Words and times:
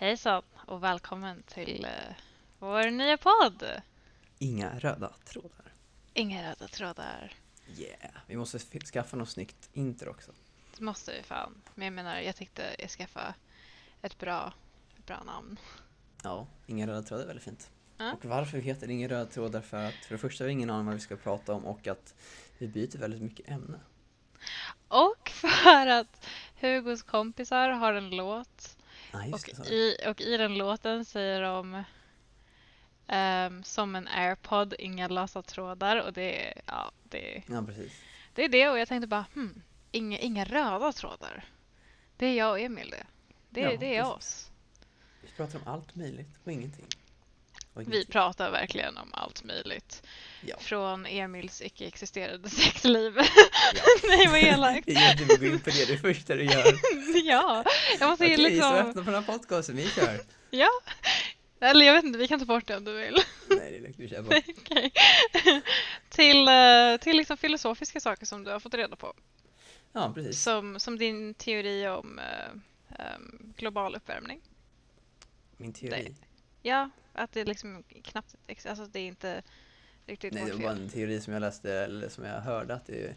Hejsan 0.00 0.42
och 0.66 0.82
välkommen 0.82 1.42
till 1.42 1.84
uh, 1.84 2.14
vår 2.58 2.90
nya 2.90 3.16
podd. 3.16 3.64
Inga 4.38 4.78
röda 4.78 5.12
trådar. 5.24 5.72
Inga 6.14 6.50
röda 6.50 6.68
trådar. 6.68 7.32
Yeah, 7.78 8.14
vi 8.26 8.36
måste 8.36 8.58
skaffa 8.80 9.16
något 9.16 9.28
snyggt 9.28 9.68
intro 9.72 10.10
också. 10.10 10.32
Det 10.78 10.84
måste 10.84 11.12
vi 11.12 11.22
fan. 11.22 11.62
Men 11.74 11.84
jag 11.84 11.94
menar, 11.94 12.20
jag 12.20 12.36
tänkte 12.36 12.76
jag 12.78 12.90
skaffa 12.90 13.34
ett 14.02 14.18
bra, 14.18 14.52
ett 14.98 15.06
bra 15.06 15.22
namn. 15.22 15.56
Ja, 16.22 16.46
Inga 16.66 16.86
röda 16.86 17.02
trådar 17.02 17.22
är 17.22 17.26
väldigt 17.26 17.44
fint. 17.44 17.70
Ja. 17.96 18.12
Och 18.12 18.24
varför 18.24 18.58
vi 18.58 18.64
heter 18.64 18.90
Inga 18.90 19.08
röda 19.08 19.26
trådar 19.26 19.60
för 19.60 19.84
att 19.84 19.94
för 19.94 20.14
det 20.14 20.18
första 20.18 20.44
har 20.44 20.46
vi 20.46 20.52
ingen 20.52 20.70
aning 20.70 20.80
om 20.80 20.86
vad 20.86 20.94
vi 20.94 21.00
ska 21.00 21.16
prata 21.16 21.52
om 21.52 21.64
och 21.64 21.86
att 21.86 22.14
vi 22.58 22.68
byter 22.68 22.98
väldigt 22.98 23.22
mycket 23.22 23.48
ämne. 23.48 23.80
Och 24.88 25.28
för 25.28 25.86
att 25.86 26.26
Hugos 26.60 27.02
kompisar 27.02 27.68
har 27.68 27.92
en 27.92 28.10
låt 28.10 28.77
Ah, 29.12 29.24
och 29.32 29.40
det, 29.64 29.70
i, 29.70 29.96
och 30.06 30.20
i 30.20 30.36
den 30.36 30.54
låten 30.58 31.04
säger 31.04 31.42
de 31.42 31.82
ehm, 33.06 33.62
som 33.64 33.96
en 33.96 34.08
airpod, 34.08 34.74
inga 34.78 35.08
lösa 35.08 35.42
trådar 35.42 35.96
och 36.06 36.12
det 36.12 36.46
är, 36.48 36.62
ja, 36.66 36.90
det, 37.04 37.42
Ja, 37.46 37.62
precis. 37.66 37.92
det 38.34 38.44
är 38.44 38.48
det 38.48 38.68
och 38.68 38.78
jag 38.78 38.88
tänkte 38.88 39.06
bara 39.06 39.26
hmm, 39.34 39.62
inga, 39.92 40.18
inga 40.18 40.44
röda 40.44 40.92
trådar. 40.92 41.44
Det 42.16 42.26
är 42.26 42.36
jag 42.36 42.50
och 42.50 42.60
Emil 42.60 42.90
det. 42.90 43.06
Det, 43.50 43.60
Ja, 43.60 43.76
det 43.80 43.96
är 43.96 44.02
precis. 44.02 44.16
oss. 44.16 44.50
Vi 45.22 45.28
pratar 45.36 45.58
om 45.58 45.72
allt 45.72 45.94
möjligt 45.94 46.38
och 46.44 46.52
ingenting. 46.52 46.86
Vi 47.86 48.06
pratar 48.06 48.50
verkligen 48.50 48.96
om 48.98 49.08
allt 49.12 49.44
möjligt. 49.44 50.02
Ja. 50.40 50.56
Från 50.58 51.06
Emils 51.06 51.62
icke-existerande 51.62 52.48
sexliv. 52.50 53.16
Ja. 53.16 53.24
Nej, 54.08 54.26
vad 54.26 54.38
elakt. 54.42 54.88
Jättebra 54.88 55.34
att 55.34 55.40
gå 55.40 55.46
in 55.46 55.60
på 55.60 55.70
det, 55.70 55.88
det 55.88 55.98
första 55.98 56.34
du 56.34 56.44
gör. 56.44 56.72
ja, 57.24 57.64
jag 58.00 58.08
måste 58.08 58.24
Okej, 58.24 58.36
så 58.36 58.42
liksom... 58.42 58.74
öppna 58.74 59.04
på 59.04 59.10
den 59.10 59.24
här 59.24 59.32
podcasten, 59.32 59.76
vi 59.76 59.90
kör. 59.90 60.20
Ja. 60.50 60.68
Eller 61.60 61.86
jag 61.86 61.94
vet 61.94 62.04
inte, 62.04 62.18
vi 62.18 62.28
kan 62.28 62.38
ta 62.38 62.44
bort 62.44 62.66
det 62.66 62.76
om 62.76 62.84
du 62.84 62.92
vill. 62.92 63.16
Nej, 63.48 63.70
det 63.70 63.76
är 63.76 63.80
lugnt, 63.80 63.96
vi 63.98 64.08
kör 64.08 64.22
bara. 64.22 64.40
Okej. 64.58 64.92
till 66.08 66.48
eh, 66.48 66.96
till 67.00 67.16
liksom 67.16 67.36
filosofiska 67.36 68.00
saker 68.00 68.26
som 68.26 68.44
du 68.44 68.50
har 68.50 68.60
fått 68.60 68.74
reda 68.74 68.96
på. 68.96 69.14
Ja, 69.92 70.12
precis. 70.14 70.42
Som, 70.42 70.80
som 70.80 70.98
din 70.98 71.34
teori 71.34 71.88
om 71.88 72.18
eh, 72.18 73.04
em, 73.04 73.54
global 73.56 73.96
uppvärmning. 73.96 74.40
Min 75.56 75.72
teori. 75.72 76.14
Ja, 76.62 76.90
att 77.18 77.32
det 77.32 77.44
liksom 77.44 77.82
knappt, 78.04 78.34
alltså 78.66 78.86
det 78.86 78.98
är 79.00 79.06
inte 79.06 79.42
riktigt 80.06 80.32
Nej, 80.34 80.44
det 80.44 80.52
var 80.52 80.60
bara 80.60 80.72
en 80.72 80.88
teori 80.88 81.20
som 81.20 81.32
jag 81.32 81.40
läste, 81.40 81.72
eller 81.72 82.08
som 82.08 82.24
jag 82.24 82.40
hörde 82.40 82.74
att 82.74 82.86
det 82.86 83.14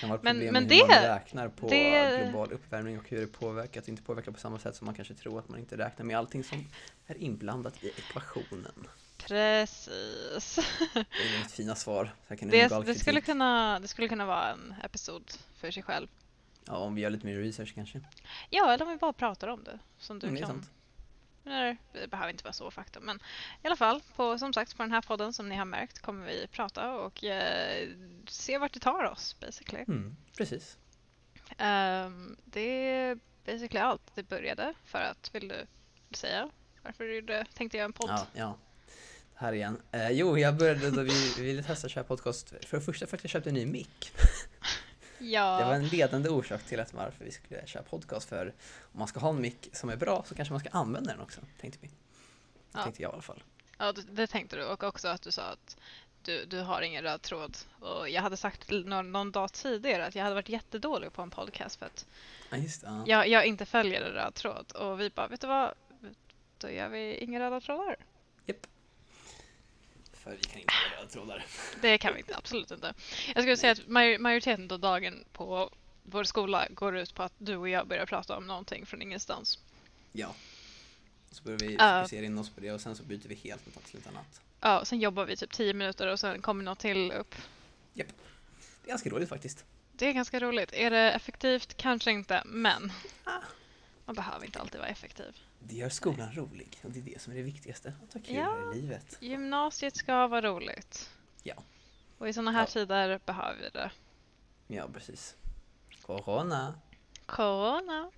kan 0.00 0.08
vara 0.10 0.18
ett 0.18 0.22
Men- 0.24 0.36
problem 0.36 0.52
men 0.52 0.62
med 0.64 0.72
hur 0.72 0.80
man 0.80 0.88
det- 1.02 1.14
räknar 1.14 1.48
på 1.48 1.68
det- 1.68 2.22
global 2.24 2.52
uppvärmning 2.52 2.98
och 2.98 3.08
hur 3.08 3.20
det 3.20 3.26
påverkar, 3.26 3.80
att 3.80 3.86
det 3.86 3.90
inte 3.90 4.02
påverkar 4.02 4.32
på 4.32 4.38
samma 4.38 4.58
sätt 4.58 4.76
som 4.76 4.84
man 4.84 4.94
kanske 4.94 5.14
tror 5.14 5.38
att 5.38 5.48
man 5.48 5.58
inte 5.58 5.76
räknar 5.78 6.04
med 6.06 6.18
allting 6.18 6.44
som 6.44 6.66
är 7.06 7.16
inblandat 7.16 7.84
i 7.84 7.88
ekvationen. 7.88 8.86
Precis. 9.18 10.58
Det 10.94 11.00
är 11.00 11.38
mitt 11.42 11.50
fina 11.52 11.74
svar. 11.74 12.14
Det, 12.28 12.68
det, 12.86 12.94
skulle 12.94 13.20
kunna, 13.20 13.80
det 13.80 13.88
skulle 13.88 14.08
kunna 14.08 14.26
vara 14.26 14.50
en 14.52 14.74
episod 14.82 15.30
för 15.56 15.70
sig 15.70 15.82
själv. 15.82 16.08
Ja, 16.66 16.76
om 16.76 16.94
vi 16.94 17.00
gör 17.02 17.10
lite 17.10 17.26
mer 17.26 17.36
research 17.38 17.74
kanske. 17.74 18.00
Ja, 18.50 18.72
eller 18.72 18.84
om 18.84 18.90
vi 18.90 18.96
bara 18.96 19.12
pratar 19.12 19.48
om 19.48 19.64
det. 19.64 19.78
Som 19.98 20.18
du 20.18 20.26
Mm, 20.26 20.34
det 20.34 20.40
kan... 20.46 20.50
sant. 20.50 20.70
Det 21.44 21.76
behöver 22.10 22.30
inte 22.30 22.44
vara 22.44 22.52
så 22.52 22.70
faktum. 22.70 23.04
Men 23.04 23.16
i 23.62 23.66
alla 23.66 23.76
fall, 23.76 24.00
på, 24.16 24.38
som 24.38 24.52
sagt, 24.52 24.76
på 24.76 24.82
den 24.82 24.92
här 24.92 25.00
podden 25.00 25.32
som 25.32 25.48
ni 25.48 25.54
har 25.56 25.64
märkt 25.64 25.98
kommer 25.98 26.26
vi 26.26 26.46
prata 26.46 26.92
och 26.92 27.24
eh, 27.24 27.88
se 28.28 28.58
vart 28.58 28.72
det 28.72 28.80
tar 28.80 29.04
oss 29.04 29.36
basically. 29.40 29.84
Mm, 29.88 30.16
precis. 30.38 30.78
Ehm, 31.58 32.36
det 32.44 32.60
är 32.90 33.18
basically 33.46 33.80
allt. 33.80 34.02
Det 34.14 34.22
började 34.22 34.74
för 34.84 34.98
att, 34.98 35.30
vill 35.34 35.48
du 35.48 35.66
säga 36.16 36.50
varför 36.82 37.04
du 37.04 37.14
gjorde- 37.14 37.46
tänkte 37.54 37.76
göra 37.76 37.84
en 37.84 37.92
podd? 37.92 38.10
Ja, 38.10 38.26
ja. 38.34 38.56
Här 39.34 39.52
igen. 39.52 39.82
Eh, 39.92 40.10
jo, 40.10 40.38
jag 40.38 40.56
började 40.56 40.90
då 40.90 41.02
vi, 41.02 41.34
vi 41.38 41.42
ville 41.44 41.62
testa 41.62 41.86
att 41.86 41.90
köra 41.92 42.04
podcast. 42.04 42.48
För 42.66 42.76
det 42.76 42.82
första 42.84 43.06
för 43.06 43.16
att 43.16 43.24
jag 43.24 43.30
köpte 43.30 43.50
en 43.50 43.54
ny 43.54 43.66
mick. 43.66 44.12
Ja, 45.18 45.58
Det 45.58 45.64
var 45.64 45.74
en 45.74 45.88
ledande 45.88 46.28
orsak 46.28 46.62
till 46.62 46.80
att 46.80 46.94
varför 46.94 47.24
vi 47.24 47.30
skulle 47.32 47.66
köra 47.66 47.82
podcast. 47.82 48.28
För 48.28 48.46
om 48.92 48.98
man 48.98 49.08
ska 49.08 49.20
ha 49.20 49.30
en 49.30 49.40
mick 49.40 49.68
som 49.72 49.90
är 49.90 49.96
bra 49.96 50.24
så 50.26 50.34
kanske 50.34 50.52
man 50.52 50.60
ska 50.60 50.68
använda 50.70 51.12
den 51.12 51.20
också, 51.20 51.40
tänkte 51.60 51.78
vi. 51.82 51.90
Ja. 52.72 52.82
Tänkte 52.82 53.02
jag 53.02 53.10
i 53.10 53.12
alla 53.12 53.22
fall. 53.22 53.42
ja 53.78 53.92
det, 54.10 54.26
tänkte 54.26 54.56
du 54.56 54.64
och 54.64 54.82
också 54.84 55.08
att 55.08 55.22
du 55.22 55.30
sa 55.30 55.42
att 55.42 55.76
du, 56.22 56.44
du 56.44 56.60
har 56.60 56.82
ingen 56.82 57.02
röd 57.02 57.22
tråd. 57.22 57.56
Och 57.80 58.08
jag 58.08 58.22
hade 58.22 58.36
sagt 58.36 58.70
någon, 58.70 59.12
någon 59.12 59.32
dag 59.32 59.52
tidigare 59.52 60.06
att 60.06 60.14
jag 60.14 60.22
hade 60.22 60.34
varit 60.34 60.48
jättedålig 60.48 61.12
på 61.12 61.22
en 61.22 61.30
podcast 61.30 61.76
för 61.76 61.86
att 61.86 62.06
Ja, 62.50 62.56
det. 62.56 62.82
Ja. 62.82 63.02
jag, 63.06 63.28
jag 63.28 63.46
inte 63.46 63.66
följer 63.66 64.02
en 64.02 64.12
röd 64.12 64.34
tråd. 64.34 64.72
Och 64.72 65.00
vi 65.00 65.10
bara, 65.10 65.28
vet 65.28 65.40
du 65.40 65.46
vad? 65.46 65.74
Då 66.58 66.70
gör 66.70 66.88
vi 66.88 67.16
inga 67.16 67.40
röda 67.40 67.60
trådar. 67.60 67.96
Japp. 68.46 68.66
För 70.24 70.30
vi 70.30 70.42
kan 70.42 70.60
inte 70.60 70.72
ha 70.72 70.98
röda 71.00 71.08
trådar. 71.10 71.44
Det 71.80 71.98
kan 71.98 72.12
vi 72.14 72.18
inte, 72.20 72.36
absolut 72.36 72.70
inte. 72.70 72.94
Jag 73.34 73.42
skulle 73.44 73.56
säga 73.56 73.72
att 73.72 73.86
major- 73.88 74.18
majoriteten 74.18 74.70
av 74.70 74.80
dagen 74.80 75.24
på 75.32 75.70
vår 76.02 76.24
skola 76.24 76.66
går 76.70 76.96
ut 76.96 77.14
på 77.14 77.22
att 77.22 77.32
du 77.38 77.56
och 77.56 77.68
jag 77.68 77.86
börjar 77.86 78.06
prata 78.06 78.36
om 78.36 78.46
någonting 78.46 78.86
från 78.86 79.02
ingenstans. 79.02 79.58
Ja. 80.12 80.34
Så 81.30 81.42
börjar 81.42 81.58
vi 81.58 81.68
fokusera 81.78 82.26
in 82.26 82.38
oss 82.38 82.50
på 82.50 82.60
det 82.60 82.72
och 82.72 82.80
sen 82.80 82.96
så 82.96 83.02
byter 83.02 83.28
vi 83.28 83.34
helt 83.34 83.66
mot 83.66 83.92
något 83.94 84.06
annat. 84.06 84.40
Ja, 84.60 84.84
sen 84.84 85.00
jobbar 85.00 85.24
vi 85.24 85.36
typ 85.36 85.52
10 85.52 85.74
minuter 85.74 86.06
och 86.12 86.20
sen 86.20 86.42
kommer 86.42 86.64
något 86.64 86.78
till 86.78 87.12
upp. 87.12 87.34
Det 87.94 88.02
är 88.02 88.06
ganska 88.88 89.10
roligt 89.10 89.28
faktiskt. 89.28 89.64
Det 89.92 90.06
är 90.08 90.12
ganska 90.12 90.40
roligt. 90.40 90.72
Är 90.72 90.90
det 90.90 91.12
effektivt? 91.12 91.76
Kanske 91.76 92.10
inte, 92.10 92.42
men 92.44 92.92
Ah. 93.24 93.30
Man 94.06 94.14
behöver 94.16 94.46
inte 94.46 94.60
alltid 94.60 94.80
vara 94.80 94.90
effektiv. 94.90 95.36
Det 95.58 95.76
gör 95.76 95.88
skolan 95.88 96.32
rolig 96.34 96.78
och 96.84 96.90
det 96.90 96.98
är 96.98 97.02
det 97.02 97.20
som 97.20 97.32
är 97.32 97.36
det 97.36 97.42
viktigaste. 97.42 97.94
Att 98.08 98.14
ha 98.14 98.20
kul 98.20 98.34
Ja. 98.36 98.72
i 98.72 98.80
livet. 98.80 99.16
Gymnasiet 99.20 99.96
ska 99.96 100.26
vara 100.28 100.40
roligt. 100.42 101.10
Ja. 101.42 101.54
Och 102.18 102.28
i 102.28 102.32
sådana 102.32 102.50
här 102.52 102.60
Ja. 102.62 102.66
tider 102.66 103.20
behöver 103.26 103.60
vi 103.60 103.68
det. 103.68 103.90
Ja, 104.66 104.88
precis. 104.94 105.36
Corona. 106.02 106.74
Corona. 107.26 108.10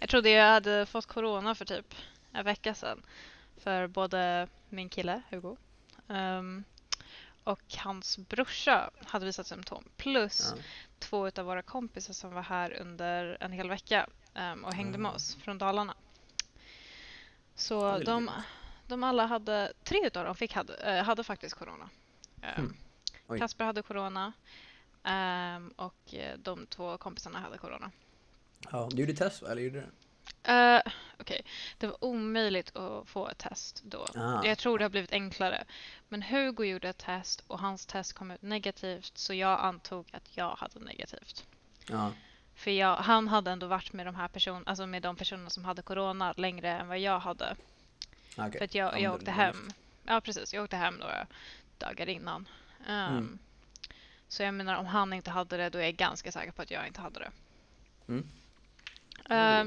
Jag 0.00 0.08
trodde 0.08 0.30
jag 0.30 0.52
hade 0.52 0.86
fått 0.86 1.06
corona 1.06 1.54
för 1.54 1.64
typ 1.64 1.94
en 2.32 2.44
vecka 2.44 2.74
sedan. 2.74 3.02
För 3.56 3.86
både 3.86 4.48
min 4.68 4.88
kille, 4.88 5.22
Hugo, 5.30 5.56
ehm, 6.08 6.64
och 7.48 7.74
hans 7.76 8.18
brorsa 8.18 8.90
hade 9.06 9.26
visat 9.26 9.46
symptom. 9.46 9.84
Plus 9.96 10.52
Ja. 10.56 10.62
två 10.98 11.26
av 11.26 11.44
våra 11.44 11.62
kompisar 11.62 12.12
som 12.12 12.34
var 12.34 12.42
här 12.42 12.72
under 12.80 13.36
en 13.40 13.52
hel 13.52 13.68
vecka 13.68 14.06
ehm, 14.34 14.64
och 14.64 14.72
hängde 14.74 14.98
med 14.98 15.08
Mm. 15.08 15.14
oss 15.16 15.34
från 15.34 15.58
Dalarna. 15.58 15.94
det 15.94 16.62
Så 17.54 17.98
de, 17.98 18.30
de 18.86 19.04
alla 19.04 19.26
hade, 19.26 19.72
tre 19.84 20.06
utav 20.06 20.24
dem 20.24 20.34
fick, 20.34 20.52
hade, 20.54 20.74
eh, 20.76 21.04
hade 21.04 21.24
faktiskt 21.24 21.54
corona. 21.54 21.88
Ehm, 22.42 22.76
Mm. 23.28 23.38
Kasper 23.40 23.64
hade 23.64 23.82
corona 23.82 24.32
ehm, 25.02 25.68
och 25.76 26.14
eh, 26.14 26.38
de 26.38 26.66
två 26.66 26.98
kompisarna 26.98 27.38
hade 27.38 27.58
corona. 27.58 27.90
Ja, 28.72 28.88
du 28.92 29.00
gjorde 29.02 29.14
test 29.14 29.42
va? 29.42 29.48
Eller 29.50 29.62
gjorde 29.62 29.80
du? 29.80 29.86
Uh, 30.48 30.92
Okej, 31.20 31.42
det 31.78 31.86
var 31.86 32.04
omöjligt 32.04 32.76
att 32.76 33.08
få 33.08 33.28
ett 33.28 33.38
test 33.38 33.82
då. 33.84 34.06
Ah. 34.14 34.44
Jag 34.44 34.58
tror 34.58 34.78
det 34.78 34.84
har 34.84 34.90
blivit 34.90 35.12
enklare. 35.12 35.64
Men 36.08 36.22
Hugo 36.22 36.64
gjorde 36.64 36.88
ett 36.88 36.98
test 36.98 37.44
och 37.46 37.58
hans 37.58 37.86
test 37.86 38.12
kom 38.12 38.30
ut 38.30 38.42
negativt 38.42 39.18
så 39.18 39.34
jag 39.34 39.60
antog 39.60 40.06
att 40.12 40.36
jag 40.36 40.50
hade 40.50 40.80
negativt. 40.80 41.46
Ja. 41.88 42.12
För 42.54 42.70
jag, 42.70 42.96
han 42.96 43.28
hade 43.28 43.50
ändå 43.50 43.66
varit 43.66 43.92
med 43.92 44.06
de 44.06 44.14
här 44.14 44.28
person, 44.28 44.62
alltså 44.66 44.86
med 44.86 45.02
de 45.02 45.16
personerna 45.16 45.50
som 45.50 45.64
hade 45.64 45.82
corona 45.82 46.32
längre 46.36 46.70
än 46.70 46.88
vad 46.88 46.98
jag 46.98 47.18
hade. 47.20 47.56
Ah, 48.36 48.46
okej. 48.46 48.58
För 48.58 48.64
att 48.64 48.74
jag, 48.74 49.00
jag 49.00 49.12
då- 49.12 49.16
åkte 49.16 49.30
hem. 49.30 49.70
Ja 50.04 50.20
precis, 50.20 50.54
jag 50.54 50.64
åkte 50.64 50.76
hem 50.76 50.94
några 50.94 51.26
dagar 51.78 52.08
innan. 52.08 52.48
Um, 52.88 52.94
Mm. 52.94 53.38
Så 54.28 54.42
jag 54.42 54.54
menar 54.54 54.76
om 54.76 54.86
han 54.86 55.12
inte 55.12 55.30
hade 55.30 55.56
det 55.56 55.70
då 55.70 55.78
är 55.78 55.82
jag 55.82 55.94
ganska 55.96 56.32
säker 56.32 56.52
på 56.52 56.62
att 56.62 56.70
jag 56.70 56.86
inte 56.86 57.00
hade 57.00 57.20
det. 57.20 57.30
Mm. 58.08 58.28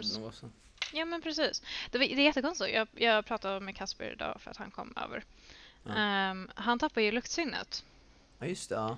Så. 0.04 0.50
Ja 0.94 1.06
men 1.06 1.22
precis. 1.22 1.62
Det, 1.92 1.98
var, 1.98 2.06
det 2.06 2.14
är 2.22 2.26
jättekonstigt. 2.26 2.74
Jag, 2.76 2.88
jag 2.94 3.26
pratade 3.26 3.60
med 3.60 3.76
Kasper 3.76 4.12
idag 4.12 4.42
för 4.42 4.52
att 4.52 4.58
han 4.58 4.72
kom 4.72 4.94
över. 5.06 5.24
Ja. 5.84 5.94
Ehm, 5.96 6.50
han 6.56 6.80
tappar 6.80 7.02
ju 7.02 7.12
luktsinnet. 7.12 7.86
Ja, 8.40 8.46
just 8.46 8.70
det. 8.70 8.76
Ja. 8.76 8.98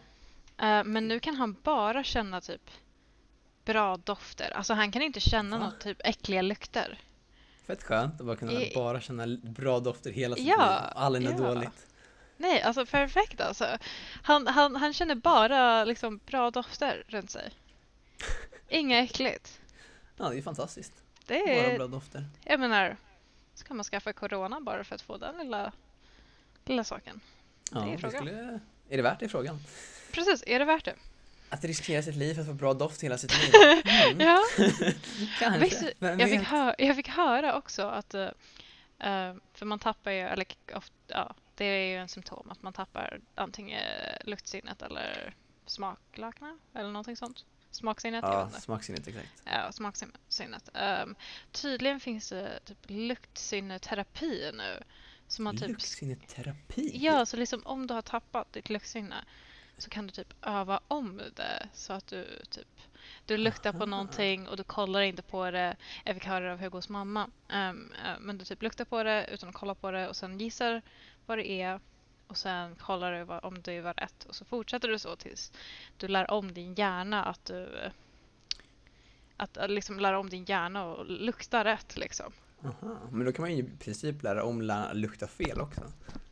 Eh, 0.67 0.83
men 0.83 1.07
nu 1.07 1.19
kan 1.19 1.35
han 1.35 1.55
bara 1.63 2.03
känna 2.03 2.41
typ 2.41 2.69
bra 3.65 3.97
dofter. 3.97 4.51
Alltså 4.51 4.73
han 4.73 4.91
kan 4.91 5.01
inte 5.01 5.19
känna 5.19 5.57
Va? 5.59 5.65
något 5.65 5.79
typ 5.79 5.97
äckliga 6.03 6.41
lukter. 6.41 6.99
Fett 7.67 7.83
skönt 7.83 8.19
att 8.19 8.25
bara 8.25 8.35
kunna 8.35 8.51
I- 8.51 8.71
bara 8.75 9.01
känna 9.01 9.27
bra 9.43 9.79
dofter 9.79 10.11
hela 10.11 10.35
sitt 10.35 10.47
Ja, 10.47 10.55
liv. 10.55 10.91
Aldrig 10.95 11.25
något 11.25 11.39
ja. 11.41 11.47
dåligt. 11.53 11.87
Nej, 12.37 12.61
alltså 12.61 12.85
perfekt 12.85 13.41
alltså. 13.41 13.77
Han, 14.23 14.47
han, 14.47 14.75
han 14.75 14.93
känner 14.93 15.15
bara 15.15 15.85
liksom 15.85 16.19
bra 16.25 16.51
dofter 16.51 17.03
runt 17.07 17.31
sig. 17.31 17.49
Inga 18.69 18.99
äckligt. 18.99 19.59
Ja, 20.17 20.29
det 20.29 20.37
är 20.37 20.41
fantastiskt. 20.41 20.93
Det 21.27 21.65
är, 21.65 21.77
bra 21.77 21.87
dofter. 21.87 22.25
jag 22.43 22.59
menar, 22.59 22.97
ska 23.53 23.73
man 23.73 23.83
skaffa 23.83 24.13
corona 24.13 24.61
bara 24.61 24.83
för 24.83 24.95
att 24.95 25.01
få 25.01 25.17
den 25.17 25.37
lilla, 25.37 25.71
lilla 26.65 26.83
saken? 26.83 27.19
Ja, 27.71 27.85
är 27.87 27.91
det 27.91 27.97
frågan. 27.97 28.17
skulle... 28.25 28.59
Är 28.89 28.97
det 28.97 29.03
värt 29.03 29.19
det 29.19 29.29
frågan? 29.29 29.59
Precis, 30.11 30.43
är 30.47 30.59
det 30.59 30.65
värt 30.65 30.85
det? 30.85 30.95
Att 31.49 31.63
riskera 31.63 32.03
sitt 32.03 32.15
liv 32.15 32.33
för 32.33 32.41
att 32.41 32.47
få 32.47 32.53
bra 32.53 32.73
doft 32.73 33.03
hela 33.03 33.17
sitt 33.17 33.31
liv? 33.43 33.51
Mm, 34.11 34.19
Ja. 34.27 34.43
kanske. 35.39 35.59
Visst, 35.59 35.83
jag, 35.99 36.15
vet? 36.15 36.29
fick 36.29 36.41
hö- 36.41 36.75
jag 36.77 36.95
fick 36.95 37.07
höra 37.07 37.57
också 37.57 37.81
att 37.83 38.13
eh, 38.13 38.29
Eh, 38.99 39.35
för 39.53 39.65
man 39.65 39.79
tappar 39.79 40.11
ju, 40.11 40.19
eller 40.19 40.45
ofta, 40.73 40.93
ja, 41.07 41.35
det 41.55 41.65
är 41.65 41.85
ju 41.87 41.95
en 41.97 42.07
symptom 42.07 42.51
att 42.51 42.61
man 42.61 42.73
tappar 42.73 43.19
antingen 43.35 43.81
luktsinnet 44.25 44.81
eller 44.81 45.33
smaklökarna 45.65 46.57
eller 46.75 46.89
någonting 46.89 47.15
sånt. 47.17 47.45
Smaksinnet, 47.73 48.23
Ja, 48.23 48.49
smaksinnet 48.49 49.07
exakt. 49.07 49.29
Ja, 49.45 49.71
smaksinnet. 49.71 50.69
Um, 50.73 51.15
tydligen 51.51 51.99
finns 51.99 52.29
det 52.29 52.59
typ 52.65 52.77
luktsinneterapi 52.87 54.51
nu. 54.53 54.83
Som 55.27 55.57
typ 55.57 55.69
Luktsinneterapi? 55.69 56.91
Ja, 56.93 57.25
så 57.25 57.37
liksom 57.37 57.61
om 57.65 57.87
du 57.87 57.93
har 57.93 58.01
tappat 58.01 58.53
ditt 58.53 58.69
luktsinne 58.69 59.25
så 59.77 59.89
kan 59.89 60.07
du 60.07 60.11
typ 60.11 60.33
öva 60.41 60.79
om 60.87 61.21
det 61.35 61.69
så 61.73 61.93
att 61.93 62.07
du 62.07 62.41
typ 62.49 62.81
du 63.25 63.37
luktar 63.37 63.71
på 63.71 63.77
Aha. 63.77 63.85
någonting 63.85 64.47
och 64.47 64.57
du 64.57 64.63
kollar 64.63 65.01
inte 65.01 65.21
på 65.21 65.51
det. 65.51 65.75
Jag 66.05 66.15
fick 66.15 66.25
höra 66.25 66.45
det 66.45 66.53
av 66.53 66.59
Hugos 66.59 66.89
mamma. 66.89 67.29
Ehm, 67.49 67.93
eh, 68.05 68.19
men 68.19 68.37
du 68.37 68.45
typ 68.45 68.61
luktar 68.61 68.85
på 68.85 69.03
det 69.03 69.27
utan 69.31 69.49
att 69.49 69.55
kolla 69.55 69.75
på 69.75 69.91
det 69.91 70.07
och 70.09 70.15
sen 70.15 70.39
gissar 70.39 70.81
vad 71.25 71.37
det 71.37 71.51
är 71.51 71.79
och 72.33 72.37
sen 72.37 72.75
kollar 72.75 73.11
du 73.11 73.23
vad, 73.23 73.43
om 73.45 73.61
det 73.61 73.81
var 73.81 73.93
rätt 73.93 74.23
och 74.25 74.35
så 74.35 74.45
fortsätter 74.45 74.87
du 74.87 74.99
så 74.99 75.15
tills 75.15 75.51
du 75.97 76.07
lär 76.07 76.31
om 76.31 76.53
din 76.53 76.73
hjärna 76.75 77.23
att 77.25 77.45
du 77.45 77.63
eh, 77.83 77.91
att 79.37 79.57
eh, 79.57 79.67
liksom 79.67 79.99
lära 79.99 80.19
om 80.19 80.29
din 80.29 80.45
hjärna 80.45 80.85
och 80.85 81.05
lukta 81.05 81.63
rätt 81.65 81.97
liksom. 81.97 82.31
Aha, 82.65 82.97
men 83.11 83.25
då 83.25 83.31
kan 83.31 83.41
man 83.43 83.51
ju 83.55 83.63
i 83.63 83.69
princip 83.79 84.23
lära 84.23 84.43
om 84.43 84.61
lära 84.61 84.93
lukta 84.93 85.27
fel 85.27 85.61
också. 85.61 85.81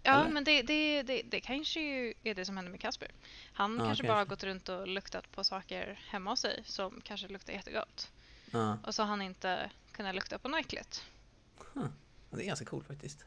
Ja, 0.03 0.21
Eller? 0.21 0.31
men 0.33 0.44
det, 0.44 0.62
det, 0.62 1.03
det, 1.03 1.21
det 1.25 1.39
kanske 1.42 1.80
ju 1.81 2.13
är 2.24 2.36
det 2.36 2.45
som 2.45 2.56
händer 2.57 2.71
med 2.71 2.80
Kasper. 2.81 3.12
Han 3.54 3.77
Ja, 3.80 3.86
kanske 3.86 4.04
bara 4.04 4.13
har 4.13 4.25
kanske. 4.25 4.36
gått 4.36 4.44
runt 4.44 4.69
och 4.69 4.88
luktat 4.88 5.31
på 5.31 5.44
saker 5.44 6.00
hemma 6.09 6.30
hos 6.30 6.39
sig 6.39 6.63
som 6.65 7.01
kanske 7.04 7.27
luktar 7.27 7.54
jättegott. 7.54 8.12
Ja, 8.51 8.77
Och 8.86 8.95
så 8.95 9.04
har 9.04 9.07
han 9.09 9.21
inte 9.21 9.69
kunnat 9.92 10.15
lukta 10.15 10.38
på 10.39 10.47
något 10.50 10.59
äckligt. 10.59 11.04
det 12.30 12.42
är 12.42 12.45
ganska 12.47 12.65
coolt 12.65 12.88
faktiskt. 12.88 13.25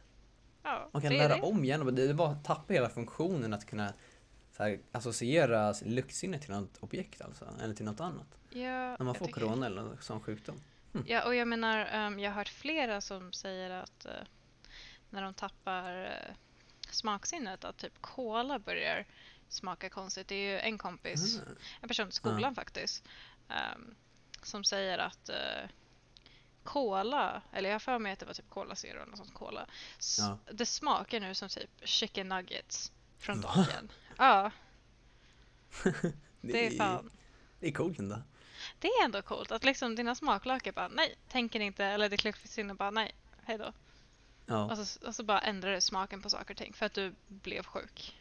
Ja, 0.65 0.89
Man 0.93 1.03
kan 1.03 1.13
lära 1.13 1.37
det. 1.37 1.43
om 1.43 1.65
hjärnan, 1.65 1.95
det 1.95 2.15
bara 2.15 2.35
tappa 2.35 2.73
hela 2.73 2.89
funktionen 2.89 3.55
att 3.55 3.67
kunna 3.67 3.93
så 4.57 4.63
här, 4.63 4.81
associera 4.93 5.75
sin 5.75 5.95
luktsinne 5.95 6.39
till 6.39 6.51
något 6.51 6.79
objekt 6.81 7.23
alltså, 7.23 7.45
eller 7.63 7.75
till 7.75 7.85
något 7.85 8.01
annat. 8.01 8.27
Ja, 8.51 8.97
När 8.97 9.05
man 9.05 9.15
får 9.15 9.27
corona 9.27 9.67
eller 9.67 9.83
någon 9.83 9.99
sån 10.01 10.21
sjukdom. 10.21 10.61
Ja, 11.07 11.25
och 11.25 11.35
jag 11.35 11.49
menar, 11.49 11.87
ehm, 11.93 12.19
jag 12.19 12.31
har 12.31 12.37
hört 12.37 12.49
flera 12.49 13.01
som 13.01 13.33
säger 13.33 13.71
att 13.71 14.05
eh, 14.05 14.13
när 15.11 15.23
de 15.23 15.35
tappar 15.35 16.03
uh, 16.05 16.35
smaksinnet 16.91 17.65
att 17.65 17.77
typ 17.77 17.93
cola 18.01 18.59
börjar 18.59 19.05
smaka 19.49 19.89
konstigt. 19.91 20.29
Det 20.29 20.35
är 20.35 20.53
ju 20.53 20.59
en 20.59 20.79
kompis 20.79 21.39
Ah. 21.39 21.51
en 21.81 21.89
person 21.89 22.09
i 22.09 22.13
skolan 22.13 22.55
faktiskt, 22.55 23.05
ehm, 23.49 23.95
som 24.43 24.65
säger 24.65 24.99
att 24.99 25.31
uh, 25.31 25.69
cola, 26.65 27.43
eller 27.53 27.69
jag 27.69 27.75
har 27.75 27.81
för 27.81 27.99
mig 27.99 28.13
att 28.13 28.19
det 28.19 28.27
var 28.27 28.35
typ 28.35 28.51
Cola 28.51 28.75
Zero 28.75 28.97
eller 28.97 29.07
något 29.07 29.17
sånt 29.19 29.35
cola, 29.35 29.67
s- 29.99 30.17
Ja. 30.21 30.39
det 30.53 30.67
smakar 30.67 31.21
nu 31.21 31.35
som 31.35 31.49
typ 31.49 31.71
chicken 31.83 32.29
nuggets 32.29 32.93
från? 33.19 33.41
Donken. 33.41 33.91
Ja, 34.19 34.51
det 36.41 36.67
är 36.67 36.71
fan. 36.79 37.11
Det 37.61 37.69
är 37.69 37.73
coolt 37.73 37.99
ändå. 37.99 38.23
Det 38.79 38.89
är 38.89 39.05
ändå 39.05 39.23
coolt 39.23 39.53
att 39.53 39.65
liksom 39.65 39.95
dina 39.97 40.15
smaklökar 40.15 40.73
bara 40.73 40.89
nej, 40.89 41.15
tänker 41.29 41.61
inte, 41.61 41.85
eller 41.85 42.09
ditt 42.09 42.25
luktsinne 42.25 42.75
bara 42.75 42.91
nej, 42.91 43.15
hejdå. 43.43 43.73
Ja. 44.47 44.71
Och 44.71 44.79
så, 44.87 45.07
och 45.07 45.15
så 45.15 45.23
bara 45.25 45.41
ändrar 45.41 45.73
det 45.73 45.81
smaken 45.81 46.23
på 46.23 46.31
saker 46.31 46.55
och 46.55 46.59
ting 46.59 46.73
för 46.73 46.87
att 46.87 46.95
du 46.95 47.15
blev 47.29 47.63
sjuk. 47.65 48.17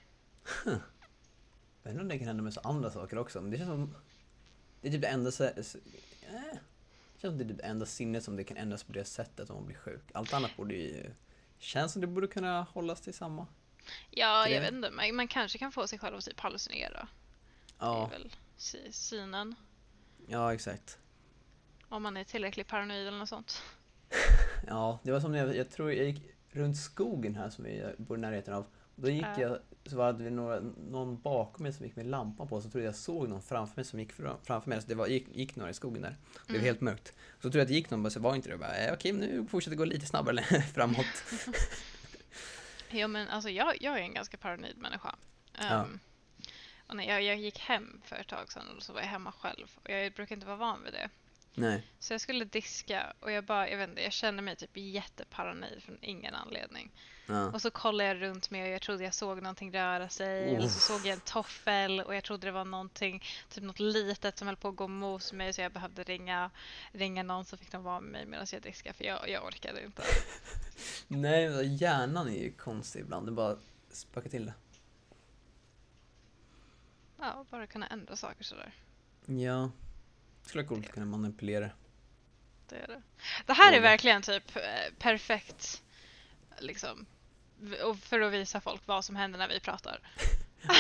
Jag 1.84 1.92
inte 1.92 2.02
om 2.02 2.08
det 2.08 2.18
kan 2.18 2.28
hända 2.28 2.44
med 2.44 2.54
så 2.54 2.60
andra 2.64 2.92
saker 2.92 3.18
också, 3.18 3.42
men 3.42 3.52
det 3.52 3.58
känns 3.58 3.70
som... 3.70 3.96
Det 4.82 4.88
är 4.88 4.92
typ 4.92 5.02
det 5.02 5.08
enda... 5.08 5.30
sä- 5.30 5.54
s- 5.60 5.76
eh, 6.22 6.32
Det 6.32 6.60
känns 7.24 7.32
som 7.32 7.38
det 7.48 7.54
är 7.54 7.58
det 7.58 7.64
enda 7.64 7.86
sinnet 7.86 8.24
som 8.24 8.36
det 8.36 8.44
kan 8.44 8.58
ändras 8.58 8.84
på 8.84 8.94
det 8.94 9.06
sättet 9.06 9.50
om 9.50 9.56
man 9.56 9.66
blir 9.66 9.76
sjuk. 9.78 10.04
Allt 10.14 10.34
annat 10.34 10.56
borde 10.58 10.74
ju... 10.74 11.12
Känns 11.58 11.92
som 11.92 12.02
det 12.02 12.08
borde 12.08 12.28
kunna 12.28 12.62
hållas 12.62 13.02
till 13.02 13.14
samma. 13.14 13.48
Ja, 14.12 14.44
Det- 14.46 14.52
jag 14.54 14.62
vet 14.62 14.72
inte, 14.74 14.90
men 14.92 15.16
man 15.16 15.28
kanske 15.28 15.58
kan 15.58 15.72
få 15.72 15.88
sig 15.88 16.00
själv 16.00 16.16
att 16.16 16.26
typ 16.26 16.40
hallucinera. 16.40 17.08
Det 17.80 17.86
är 17.86 17.88
Ja, 17.88 18.06
väl 18.08 18.32
sy- 18.58 18.92
synen. 18.92 19.56
ja 20.28 20.54
exakt. 20.54 20.98
Om 21.90 22.04
man 22.04 22.18
är 22.18 22.24
tillräckligt 22.24 22.68
paranoid 22.68 23.08
eller 23.08 23.18
något 23.18 23.30
sånt. 23.30 23.62
Ja, 24.68 25.00
det 25.04 25.12
var 25.12 25.20
som 25.20 25.32
när 25.32 25.40
jag, 25.40 25.56
jag 25.56 25.70
tror 25.70 25.92
jag 25.94 26.06
gick 26.06 26.22
runt 26.52 26.78
skogen 26.78 27.36
här 27.36 27.50
som 27.50 27.64
vi 27.64 27.84
bor 27.98 28.18
i 28.18 28.22
närheten 28.22 28.54
av. 28.54 28.66
Då 28.96 29.10
gick 29.10 29.24
Ja. 29.24 29.42
jag, 29.42 29.58
så 29.86 29.96
var 29.98 30.14
det 30.14 30.30
några, 30.30 30.60
någon 30.90 31.22
bakom 31.22 31.64
mig 31.64 31.74
som 31.74 31.86
gick 31.86 31.96
med 31.96 32.06
lampan 32.06 32.48
på, 32.48 32.62
så 32.62 32.70
trodde 32.70 32.86
jag 32.86 32.96
såg 32.96 33.30
någon 33.30 33.42
framför 33.42 33.76
mig 33.76 33.86
som 33.86 34.00
gick 34.00 34.12
fra- 34.14 34.38
framför 34.44 34.70
mig. 34.70 34.82
Så 34.82 34.88
det 34.88 34.96
var, 34.96 35.08
gick, 35.08 35.28
gick 35.36 35.56
några 35.56 35.70
i 35.70 35.74
skogen 35.74 36.02
där. 36.02 36.10
Det 36.34 36.48
blev 36.48 36.56
Mm. 36.60 36.66
helt 36.66 36.82
mörkt. 36.82 37.14
Så 37.36 37.42
trodde 37.42 37.58
jag 37.58 37.62
att 37.64 37.68
det 37.68 37.74
gick 37.74 37.90
någon, 37.90 38.02
men 38.02 38.12
så 38.12 38.20
var 38.20 38.36
inte 38.36 38.48
det. 38.50 38.54
Jag 38.54 38.60
bara, 38.60 38.76
eh, 38.78 38.94
okej, 38.94 39.12
nu 39.12 39.46
fortsätter 39.50 39.72
det 39.76 39.78
gå 39.78 39.86
lite 39.86 40.06
snabbare 40.06 40.44
framåt. 40.74 41.06
Ja, 42.90 43.08
men 43.08 43.28
alltså 43.28 43.50
jag, 43.50 43.82
jag 43.82 43.98
är 44.00 44.02
en 44.02 44.14
ganska 44.14 44.38
paranoid 44.38 44.78
människa. 44.78 45.16
Ja. 45.60 45.64
Ehm, 45.86 46.00
och 46.88 46.96
när 46.96 47.04
jag, 47.04 47.24
jag 47.24 47.38
gick 47.38 47.60
hem 47.60 48.02
för 48.06 48.16
ett 48.16 48.28
tag 48.28 48.52
sedan 48.52 48.64
och 48.78 48.84
så 48.84 48.94
var 48.94 49.00
jag 49.02 49.08
hemma 49.08 49.32
själv. 49.32 49.68
Och 49.84 49.90
jag 49.90 50.14
brukar 50.14 50.36
inte 50.36 50.48
vara 50.48 50.58
van 50.58 50.84
vid 50.84 50.94
det. 50.94 51.10
Nej. 51.56 51.88
Så 52.00 52.14
jag 52.14 52.22
skulle 52.22 52.46
diska 52.46 53.14
och 53.20 53.32
jag 53.32 53.44
bara, 53.44 53.70
jag 53.70 53.78
vet 53.78 53.90
inte, 53.90 54.02
jag 54.02 54.14
kände 54.14 54.42
mig 54.42 54.56
typ 54.56 54.78
jätteparanoid 54.78 55.84
från 55.84 55.98
ingen 56.02 56.36
anledning. 56.36 56.92
Ja. 57.28 57.52
Och 57.52 57.62
så 57.62 57.72
kollade 57.72 58.10
jag 58.10 58.22
runt 58.22 58.50
mig 58.50 58.64
och 58.64 58.70
jag 58.70 58.82
trodde 58.82 59.04
jag 59.04 59.14
såg 59.14 59.42
någonting 59.42 59.74
röra 59.74 60.10
sig. 60.10 60.56
Eller 60.56 60.68
så 60.68 60.80
såg 60.80 61.00
jag 61.06 61.14
en 61.14 61.20
toffel 61.20 62.00
och 62.00 62.16
jag 62.16 62.24
trodde 62.24 62.48
det 62.48 62.52
var 62.52 62.66
någonting, 62.66 63.24
typ 63.50 63.64
något 63.64 63.80
litet 63.80 64.38
som 64.38 64.48
höll 64.48 64.58
på 64.58 64.68
att 64.68 64.76
gå 64.76 64.88
mot 64.88 65.34
mig 65.34 65.54
så 65.54 65.62
jag 65.62 65.72
behövde 65.72 66.04
ringa, 66.04 66.52
ringa 66.92 67.24
någon 67.24 67.46
så 67.46 67.58
fick 67.58 67.72
de 67.72 67.84
vara 67.84 68.00
med 68.00 68.12
mig 68.12 68.26
medan 68.26 68.48
jag 68.52 68.62
diskade 68.62 68.94
för 68.94 69.04
jag, 69.04 69.30
jag 69.30 69.46
orkade 69.46 69.86
inte. 69.86 70.04
Nej, 71.08 71.76
hjärnan 71.76 72.28
är 72.28 72.44
ju 72.44 72.52
konstig 72.52 73.00
ibland. 73.00 73.28
Det 73.28 73.32
bara 73.32 73.58
spökar 73.92 74.30
till 74.30 74.46
det. 74.46 74.54
Ja, 77.18 77.46
bara 77.50 77.68
kunna 77.68 77.88
ändra 77.88 78.16
saker 78.16 78.44
sådär. 78.44 78.74
Ja. 79.26 79.72
Skulle 80.44 80.64
vara 80.64 80.70
coolt 80.70 80.86
att 80.86 80.92
kunna 80.94 81.06
manipulera. 81.06 81.70
Det 82.70 82.76
är 82.76 82.88
det. 82.88 83.02
Det 83.46 83.54
här 83.54 83.74
är 83.74 83.82
verkligen 83.82 84.22
typ 84.22 84.56
eh, 84.56 84.62
perfekt 85.00 85.82
liksom 86.60 87.06
för 88.02 88.20
att 88.22 88.34
visa 88.34 88.62
folk 88.62 88.82
vad 88.86 89.06
som 89.06 89.16
händer 89.16 89.40
när 89.40 89.48
vi 89.48 89.60
pratar. 89.60 90.00
Ja. 90.68 90.70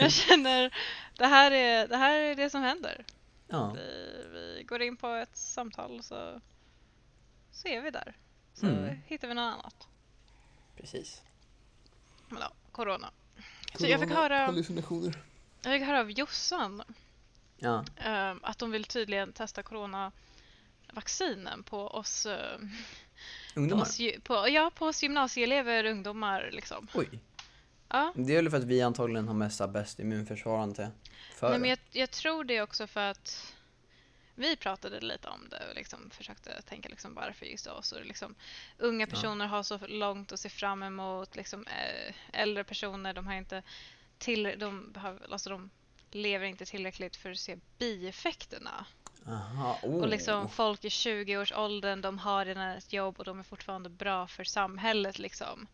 Jag 0.00 0.12
känner 0.12 0.74
det 1.18 1.26
här 1.26 1.50
är 1.50 1.88
det, 1.88 1.96
här 1.96 2.18
är 2.18 2.34
det 2.34 2.50
som 2.50 2.62
händer. 2.62 3.04
Ja. 3.48 3.72
Vi, 3.72 3.80
vi 4.32 4.64
går 4.68 4.82
in 4.82 4.96
på 4.96 5.08
ett 5.08 5.36
samtal 5.36 6.02
så, 6.02 6.40
så 7.52 7.68
är 7.68 7.80
vi 7.82 7.90
där. 7.90 8.16
Så 8.54 8.66
Mm. 8.66 8.96
hittar 9.06 9.28
vi 9.28 9.34
något 9.34 9.52
annat. 9.54 9.88
Precis. 10.76 11.22
Men 12.28 12.40
ja, 12.40 12.52
corona. 12.72 13.10
Så 13.78 13.86
jag 13.86 14.00
fick 14.00 14.10
höra, 14.10 14.38
Hallucinationer. 14.38 15.22
Jag 15.64 15.78
fick 15.80 15.86
höra 15.88 16.00
av 16.00 16.10
Jossan 16.10 16.82
Ja. 17.56 17.84
eh, 17.96 18.34
att 18.42 18.58
de 18.58 18.70
vill 18.70 18.84
tydligen 18.84 19.32
testa 19.32 19.62
coronavaccinen 19.62 21.62
på 21.62 21.88
oss, 21.88 22.26
eh, 22.26 22.58
på 23.54 23.60
Ungdomar. 23.60 23.82
oss, 23.82 23.98
ju- 23.98 24.20
på, 24.20 24.48
ja, 24.48 24.70
på 24.74 24.86
oss 24.86 25.02
gymnasieelever, 25.02 25.84
ungdomar 25.84 26.50
liksom. 26.52 26.88
Oj. 26.94 27.08
Ja. 27.88 28.12
Det 28.16 28.32
är 28.36 28.42
väl 28.42 28.50
för 28.50 28.58
att 28.58 28.64
vi 28.64 28.82
antagligen 28.82 29.28
har 29.28 29.34
mest 29.34 29.68
bäst 29.68 30.00
immunförsvar 30.00 30.58
antar 30.58 30.82
jag. 30.82 30.92
För 31.36 31.50
Nej, 31.50 31.58
men 31.58 31.70
jag, 31.70 31.78
jag 31.92 32.10
tror 32.10 32.44
det 32.44 32.62
också 32.62 32.86
för 32.86 33.10
att 33.10 33.54
vi 34.34 34.56
pratade 34.56 35.00
lite 35.00 35.28
om 35.28 35.48
det 35.50 35.68
och 35.68 35.74
liksom 35.74 36.10
försökte 36.10 36.62
tänka 36.62 36.88
liksom 36.88 37.14
varför 37.14 37.46
just 37.46 37.66
oss. 37.66 37.92
Och 37.92 38.04
liksom, 38.04 38.34
unga 38.78 39.06
personer 39.06 39.46
har 39.46 39.62
så 39.62 39.78
långt 39.86 40.32
att 40.32 40.40
se 40.40 40.48
fram 40.48 40.82
emot. 40.82 41.36
Liksom, 41.36 41.66
eh, 41.66 42.14
äldre 42.32 42.64
personer 42.64 43.14
de 43.14 43.26
har 43.26 43.34
inte 43.34 43.62
till, 44.24 44.54
de, 44.58 44.92
behöver, 44.92 45.32
alltså, 45.32 45.50
de 45.50 45.70
lever 46.10 46.46
inte 46.46 46.64
tillräckligt 46.64 47.16
för 47.16 47.30
att 47.30 47.38
se 47.38 47.56
bieffekterna. 47.78 48.86
Aha, 49.26 49.78
oh. 49.82 50.02
Och 50.02 50.08
liksom 50.08 50.48
folk 50.48 50.84
i 50.84 50.88
20-årsåldern 50.88 52.00
de 52.00 52.18
har 52.18 52.44
redan 52.44 52.70
ett 52.70 52.92
jobb 52.92 53.18
och 53.18 53.24
de 53.24 53.38
är 53.38 53.42
fortfarande 53.42 53.88
bra 53.88 54.26
för 54.26 54.44
samhället. 54.44 55.18
Liksom. 55.18 55.66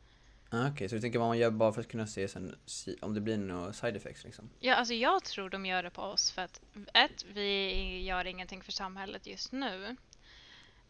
Ah, 0.50 0.68
Okej, 0.68 0.88
så 0.88 0.94
du 0.94 1.00
tänker 1.00 1.18
vad 1.18 1.28
man 1.28 1.38
gör 1.38 1.50
bara 1.50 1.72
för 1.72 1.80
att 1.80 1.88
kunna 1.88 2.06
se 2.06 2.28
sen 2.28 2.56
om 3.00 3.14
det 3.14 3.20
blir 3.20 3.38
några 3.38 3.72
side 3.72 3.96
effects 3.96 4.24
liksom? 4.24 4.50
Ja, 4.60 4.74
alltså 4.74 4.94
jag 4.94 5.24
tror 5.24 5.50
de 5.50 5.66
gör 5.66 5.82
det 5.82 5.90
på 5.90 6.02
oss 6.02 6.30
för 6.30 6.42
att 6.42 6.60
ett, 6.94 7.24
vi 7.32 8.02
gör 8.02 8.24
ingenting 8.24 8.62
för 8.62 8.72
samhället 8.72 9.26
just 9.26 9.52
nu. 9.52 9.96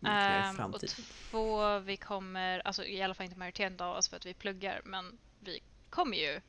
Det 0.01 0.09
är 0.09 0.61
Ehm, 0.61 0.75
och 0.75 0.81
två, 0.81 1.79
vi 1.79 1.97
kommer, 1.97 2.67
alltså 2.67 2.85
i 2.85 3.03
alla 3.03 3.15
fall 3.15 3.25
inte 3.25 3.39
majoriteten 3.39 3.81
av 3.81 3.97
oss 3.97 4.09
för 4.09 4.17
att 4.17 4.27
vi 4.27 4.35
pluggar, 4.35 4.81
men 4.85 5.19
vi 5.41 5.61
kommer 5.91 6.17
ju 6.17 6.41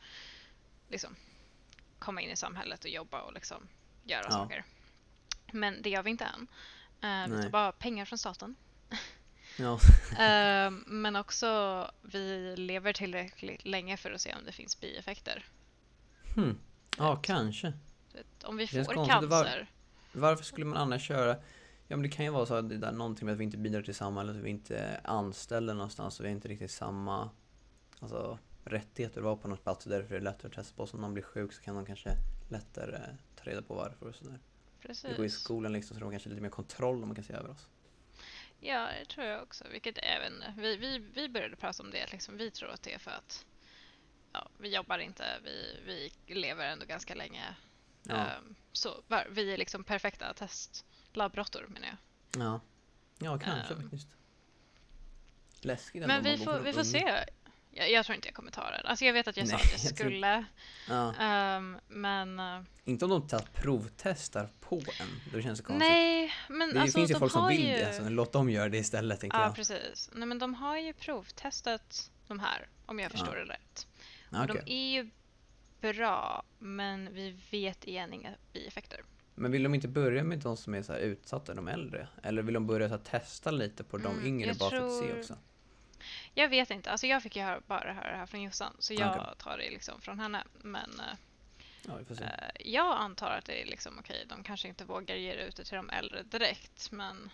liksom 0.91 1.15
komma 1.99 2.21
in 2.21 2.29
i 2.29 2.35
samhället 2.35 2.83
och 2.83 2.89
jobba 2.89 3.21
och 3.21 3.33
liksom 3.33 3.67
göra 4.03 4.21
Ja. 4.23 4.31
saker. 4.31 4.63
Men 5.51 5.81
det 5.81 5.89
gör 5.89 6.03
vi 6.03 6.09
inte 6.09 6.25
än. 6.25 6.47
Ehm, 7.01 7.35
vi 7.35 7.41
tar 7.43 7.49
bara 7.49 7.71
pengar 7.71 8.05
från 8.05 8.17
staten. 8.19 8.55
Ja. 9.57 9.79
Ehm, 10.19 10.83
men 10.87 11.15
också 11.15 11.91
vi 12.01 12.55
lever 12.57 12.93
tillräckligt 12.93 13.65
länge 13.65 13.97
för 13.97 14.11
att 14.11 14.21
se 14.21 14.33
om 14.33 14.45
det 14.45 14.51
finns 14.51 14.79
bieffekter. 14.79 15.45
Hmm. 16.35 16.57
Ja, 16.97 17.15
kanske. 17.15 17.73
Du 18.11 18.17
vet, 18.17 18.43
Om 18.43 18.57
vi 18.57 18.67
får 18.67 18.77
det 18.77 18.83
var- 18.95 19.05
cancer. 19.07 19.67
Varför 20.13 20.43
skulle 20.43 20.65
man 20.65 20.77
annars 20.77 21.07
köra? 21.07 21.35
Ja 21.87 21.97
men 21.97 22.01
det 22.01 22.09
kan 22.09 22.25
ju 22.25 22.31
vara 22.31 22.45
så 22.45 22.53
att 22.55 22.69
det 22.69 22.87
är 22.87 22.91
någonting 22.91 23.25
med 23.25 23.33
att 23.33 23.39
vi 23.39 23.43
inte 23.43 23.57
bidrar 23.57 23.81
till 23.81 23.95
samhället, 23.95 24.35
att 24.35 24.41
vi 24.43 24.49
inte 24.49 24.77
är 24.77 25.01
anställda 25.03 25.73
någonstans 25.73 26.19
och 26.19 26.25
vi 26.25 26.29
har 26.29 26.35
inte 26.35 26.47
riktigt 26.47 26.71
samma 26.71 27.29
alltså, 27.99 28.39
rättigheter 28.71 29.17
att 29.17 29.23
vara 29.23 29.35
på 29.35 29.47
något 29.47 29.63
plats 29.63 29.85
och 29.85 29.91
därför 29.91 30.15
är 30.15 30.19
det 30.19 30.23
lättare 30.23 30.47
att 30.47 30.53
testa 30.53 30.75
på 30.75 30.83
oss. 30.83 30.93
Om 30.93 31.01
någon 31.01 31.13
blir 31.13 31.23
sjuk 31.23 31.53
så 31.53 31.61
kan 31.61 31.75
de 31.75 31.85
kanske 31.85 32.17
lättare 32.49 32.99
ta 33.35 33.43
reda 33.43 33.61
på 33.61 33.73
varför 33.75 34.05
och 34.07 34.15
sådär. 34.15 34.39
Vi 34.81 34.87
går 34.87 35.11
i 35.11 35.15
Precis. 35.15 35.39
skolan 35.39 35.73
liksom 35.73 35.95
så 35.95 35.99
de 35.99 36.05
har 36.05 36.11
kanske 36.11 36.29
lite 36.29 36.41
mer 36.41 36.49
kontroll 36.49 37.01
om 37.01 37.07
man 37.07 37.15
kan 37.15 37.23
se 37.23 37.33
över 37.33 37.49
oss. 37.49 37.67
Ja, 38.59 38.89
det 38.99 39.05
tror 39.05 39.25
jag 39.25 39.43
också. 39.43 39.65
Vilket 39.71 39.97
även, 39.97 40.43
vi, 40.57 40.77
vi, 40.77 40.97
vi 40.97 41.29
började 41.29 41.55
prata 41.55 41.83
om 41.83 41.91
det, 41.91 42.11
liksom, 42.11 42.37
vi 42.37 42.51
tror 42.51 42.69
att 42.69 42.83
det 42.83 42.93
är 42.93 42.99
för 42.99 43.11
att 43.11 43.45
ja, 44.33 44.49
vi 44.57 44.75
jobbar 44.75 44.97
inte, 44.99 45.25
vi, 45.43 45.79
vi 45.85 46.33
lever 46.35 46.65
ändå 46.65 46.85
ganska 46.85 47.15
länge. 47.15 47.55
Ja. 48.03 48.15
Ehm, 48.15 48.55
så 48.71 49.03
var, 49.07 49.27
vi 49.31 49.53
är 49.53 49.57
liksom 49.57 49.83
perfekta 49.83 50.33
testlabbrottor 50.33 51.67
menar 51.67 51.87
jag. 51.87 51.97
Ja, 52.43 52.59
ja 53.19 53.39
kanske 53.39 53.73
Ehm. 53.73 53.81
faktiskt. 53.81 54.07
Läskigt 55.61 56.07
Men 56.07 56.23
vi 56.23 56.37
får, 56.37 56.59
vi 56.59 56.73
får 56.73 56.83
se. 56.83 57.25
Jag, 57.73 57.91
jag 57.91 58.05
tror 58.05 58.15
inte 58.15 58.27
jag 58.27 58.35
kommer 58.35 58.51
ta 58.51 58.71
den. 58.71 58.85
Alltså 58.85 59.05
jag 59.05 59.13
vet 59.13 59.27
att 59.27 59.37
jag 59.37 59.47
sa 59.47 59.55
Nej, 59.55 59.65
att 59.65 59.71
jag 59.71 59.79
jag 59.91 59.97
tror- 59.97 60.07
skulle. 60.09 60.45
Ja. 60.89 61.13
ehm, 61.19 61.77
men 61.87 62.39
eh, 62.39 62.61
Inte 62.85 63.05
om 63.05 63.11
de 63.11 63.27
tar 63.27 63.39
provtestar 63.53 64.49
på 64.59 64.75
en, 64.75 65.07
då 65.33 65.41
känns 65.41 65.59
det 65.59 65.65
konstigt. 65.65 65.89
nej, 65.89 66.31
men 66.49 66.73
det 66.73 66.81
alltså 66.81 66.99
finns 66.99 67.11
ju 67.11 67.15
folk 67.15 67.31
som 67.31 67.47
vill 67.47 67.63
ju... 67.67 67.71
det, 67.75 67.93
så 67.93 68.09
låt 68.09 68.31
dem 68.33 68.49
göra 68.49 68.69
det 68.69 68.77
istället 68.77 69.19
tänker 69.19 69.37
Ja, 69.37 69.43
jag. 69.45 69.55
precis. 69.55 70.09
Nej, 70.13 70.27
men 70.27 70.39
de 70.39 70.53
har 70.53 70.77
ju 70.77 70.93
provtestat 70.93 72.11
de 72.27 72.39
här, 72.39 72.67
om 72.85 72.99
jag 72.99 73.11
förstår 73.11 73.35
det 73.35 73.53
rätt. 73.53 73.87
Ja, 74.29 74.43
Och 74.43 74.49
okej. 74.49 74.63
De 74.65 74.71
är 74.73 74.91
ju 74.93 75.09
bra, 75.93 76.43
men 76.59 77.13
vi 77.13 77.37
vet 77.51 77.87
igen 77.87 78.13
inga 78.13 78.29
bieffekter. 78.53 78.99
Men 79.35 79.51
vill 79.51 79.63
de 79.63 79.75
inte 79.75 79.87
börja 79.87 80.23
med 80.23 80.39
de 80.39 80.57
som 80.57 80.73
är 80.75 80.81
så 80.81 80.95
utsatta, 80.95 81.53
de 81.53 81.67
äldre? 81.67 82.07
Eller 82.23 82.41
vill 82.41 82.53
de 82.53 82.67
börja 82.67 82.89
så 82.89 82.97
testa 82.97 83.51
lite 83.51 83.83
på 83.83 83.97
de 83.97 84.13
Mm, 84.13 84.25
yngre 84.27 84.53
bara 84.53 84.69
för 84.69 84.77
att 84.77 84.99
se 84.99 85.07
tror- 85.07 85.19
också? 85.19 85.37
Jag 86.33 86.49
vet 86.49 86.71
inte, 86.71 86.91
alltså 86.91 87.07
jag 87.07 87.23
fick 87.23 87.35
ju 87.35 87.41
höra, 87.41 87.61
bara 87.67 87.93
höra 87.93 88.11
det 88.11 88.17
här 88.17 88.25
från 88.25 88.41
Jossan, 88.41 88.75
så 88.79 88.93
jag 88.93 89.09
Okej. 89.15 89.33
tar 89.37 89.57
det 89.57 89.69
liksom 89.69 90.01
från 90.01 90.19
henne. 90.19 90.43
Men 90.61 90.99
eh, 90.99 91.17
Ja, 91.85 91.99
eh, 92.21 92.27
jag 92.59 92.97
antar 92.97 93.29
att 93.31 93.45
det 93.45 93.61
är 93.61 93.65
liksom 93.65 93.99
okej, 93.99 94.25
de 94.29 94.43
kanske 94.43 94.67
inte 94.67 94.85
vågar 94.85 95.15
ge 95.15 95.35
det 95.35 95.43
ut 95.47 95.55
till 95.55 95.65
de 95.75 95.89
äldre 95.89 96.23
direkt, 96.23 96.91
men 96.91 97.29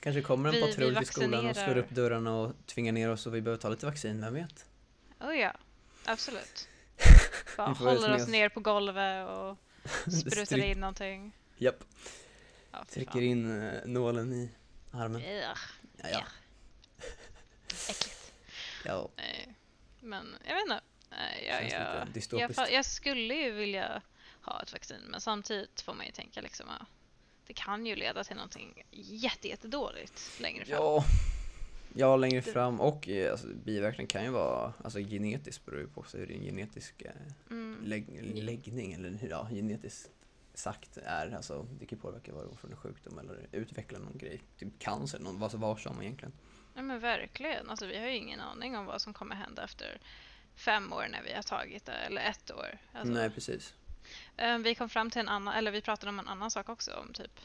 Kanske 0.00 0.22
kommer 0.22 0.48
en 0.48 0.54
vi- 0.54 0.60
patrull 0.60 0.96
till 0.96 1.06
skolan 1.06 1.46
och 1.46 1.56
slår 1.56 1.76
upp 1.76 1.90
dörrarna 1.90 2.34
och 2.36 2.52
tvingar 2.66 2.92
ner 2.92 3.10
oss 3.10 3.26
och 3.26 3.34
vi 3.34 3.40
behöver 3.40 3.60
ta 3.62 3.68
lite 3.68 3.86
vaccin, 3.86 4.20
vem 4.20 4.34
vet? 4.34 4.66
oh 5.20 5.34
ja, 5.34 5.52
absolut. 6.04 6.68
Bara 7.56 7.68
håller 7.72 8.14
oss 8.14 8.28
ner 8.28 8.48
på 8.48 8.60
golvet 8.60 9.28
och 9.28 9.56
sprutar 10.12 10.58
in 10.58 10.80
någonting. 10.80 11.32
Japp, 11.56 11.84
Ja, 12.72 12.84
fy 12.88 12.94
trycker 12.94 13.20
in 13.22 13.62
eh, 13.62 13.72
nålen 13.86 14.32
i 14.32 14.50
armen. 14.92 15.20
Ugh, 15.20 15.28
Ja, 15.96 16.08
ja. 16.08 16.08
äckligt. 16.08 16.30
Ja. 18.84 19.08
Nej. 19.16 19.54
Men 20.00 20.34
jag 20.48 20.54
vet 20.54 20.62
inte. 20.62 20.80
Jag, 21.46 21.70
jag, 21.70 22.50
jag, 22.56 22.72
jag 22.72 22.84
skulle 22.84 23.34
ju 23.34 23.50
vilja 23.52 24.02
ha 24.42 24.62
ett 24.62 24.72
vaccin 24.72 25.00
men 25.08 25.20
samtidigt 25.20 25.80
får 25.80 25.94
man 25.94 26.06
ju 26.06 26.12
tänka 26.12 26.40
liksom 26.40 26.68
att 26.68 26.86
det 27.46 27.52
kan 27.54 27.86
ju 27.86 27.96
leda 27.96 28.24
till 28.24 28.36
någonting 28.36 28.82
jätte, 28.90 29.48
jättedåligt 29.48 30.40
längre 30.40 30.64
fram. 30.64 30.78
Ja, 30.78 31.04
ja 31.94 32.16
längre 32.16 32.40
Det- 32.40 32.52
fram 32.52 32.80
och 32.80 33.08
eh, 33.08 33.30
alltså, 33.32 33.46
biverkningen 33.64 34.06
kan 34.08 34.24
ju 34.24 34.30
vara 34.30 34.72
alltså, 34.84 34.98
genetiskt 34.98 35.66
beror 35.66 35.80
ju 35.80 35.88
på 35.88 36.04
hur 36.12 36.26
din 36.26 36.42
genetisk 36.42 37.02
eh, 37.02 37.10
Mm. 37.50 37.78
lägg, 37.84 38.34
läggning 38.42 38.92
eller 38.92 39.10
hur 39.10 39.28
ja, 39.30 39.48
genetiskt 39.50 40.10
sagt 40.54 40.96
är. 40.96 41.34
Alltså, 41.36 41.66
det 41.80 41.86
kan 41.86 41.98
påverka 41.98 42.32
vad 42.32 42.44
du 42.44 42.48
får 42.48 42.56
för 42.56 42.68
en 42.68 42.76
sjukdom 42.76 43.18
eller 43.18 43.46
utveckla 43.52 43.98
någon 43.98 44.18
grej. 44.18 44.40
Typ 44.58 44.78
cancer, 44.78 45.18
någon, 45.18 45.38
vad 45.38 45.52
var 45.54 45.76
som 45.76 46.02
egentligen. 46.02 46.32
Ja 46.74 46.82
men 46.82 47.00
verkligen. 47.00 47.70
Alltså, 47.70 47.86
vi 47.86 47.98
har 47.98 48.06
ju 48.06 48.16
ingen 48.16 48.40
aning 48.40 48.76
om 48.76 48.86
vad 48.86 49.02
som 49.02 49.12
kommer 49.14 49.36
hända 49.36 49.64
efter 49.64 49.98
fem 50.56 50.92
år 50.92 51.06
när 51.10 51.22
vi 51.22 51.32
har 51.32 51.42
tagit 51.42 51.84
det, 51.86 51.92
eller 51.92 52.22
ett 52.22 52.50
år. 52.50 52.78
Alltså, 52.92 53.14
Nej, 53.14 53.30
precis. 53.30 53.74
eh, 54.36 54.58
vi 54.58 54.74
kom 54.74 54.88
fram 54.88 55.10
till 55.10 55.20
en 55.20 55.28
annan, 55.28 55.54
eller 55.54 55.70
vi 55.70 55.80
pratade 55.80 56.10
om 56.10 56.18
en 56.18 56.28
annan 56.28 56.50
sak 56.50 56.68
också. 56.68 56.92
Om 56.92 57.12
typ, 57.12 57.40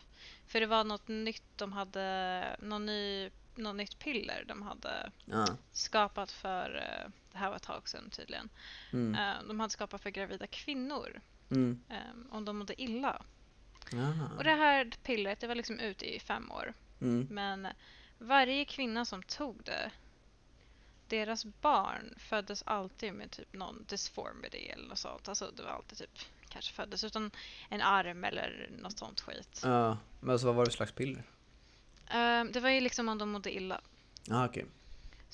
för 0.48 0.60
det 0.60 0.66
var 0.66 0.84
något 0.84 1.08
nytt 1.08 1.44
de 1.56 1.74
hade, 1.74 2.56
någon 2.60 2.86
ny, 2.86 3.30
något 3.56 3.76
nytt 3.76 4.00
piller 4.00 4.44
de 4.48 4.62
hade 4.62 5.12
Ja. 5.26 5.48
skapat 5.72 6.32
för, 6.32 6.76
eh, 6.76 7.12
det 7.32 7.38
här 7.38 7.50
var 7.50 7.56
ett 7.56 7.64
tag 7.64 7.90
sedan 7.90 8.10
tydligen, 8.10 8.50
Mm. 8.94 9.16
Eh, 9.16 9.44
de 9.48 9.60
hade 9.60 9.72
skapat 9.74 10.02
för 10.02 10.10
gravida 10.10 10.48
kvinnor 10.48 11.22
Mm. 11.52 11.82
eh, 11.90 11.98
om 12.36 12.46
de 12.46 12.58
mådde 12.58 12.82
illa. 12.82 13.22
Aha. 13.94 14.30
Och 14.38 14.44
det 14.44 14.52
här 14.56 14.92
pillret 15.04 15.40
det 15.40 15.48
var 15.48 15.56
liksom 15.56 15.80
ute 15.80 16.16
i 16.16 16.20
fem 16.20 16.52
år. 16.52 16.74
Mm. 17.02 17.28
Men 17.32 17.68
varje 18.18 18.66
kvinna 18.66 19.06
som 19.06 19.24
tog 19.24 19.64
det, 19.64 19.92
deras 21.08 21.46
barn 21.46 22.14
föddes 22.18 22.64
alltid 22.66 23.14
med 23.14 23.32
typ 23.32 23.54
någon 23.54 23.86
disformity 23.88 24.68
eller 24.68 24.88
något 24.88 25.00
sånt. 25.00 25.28
Alltså 25.28 25.52
det 25.56 25.64
var 25.64 25.70
alltid 25.70 25.98
typ, 25.98 26.20
kanske 26.50 26.74
föddes 26.74 27.04
utan 27.04 27.32
en 27.70 27.82
arm 27.82 28.24
eller 28.24 28.70
något 28.82 28.98
sånt 28.98 29.22
skit. 29.22 29.62
Ja, 29.64 29.98
men 30.20 30.30
alltså 30.30 30.48
vad 30.48 30.56
var 30.56 30.66
det 30.66 30.72
för 30.72 30.76
slags 30.76 30.92
piller? 30.92 31.24
Eh, 32.10 32.44
det 32.44 32.60
var 32.60 32.70
ju 32.70 32.82
liksom 32.82 33.10
om 33.10 33.18
de 33.18 33.30
mådde 33.32 33.56
illa. 33.56 33.82
Ja, 34.24 34.46
okej. 34.46 34.66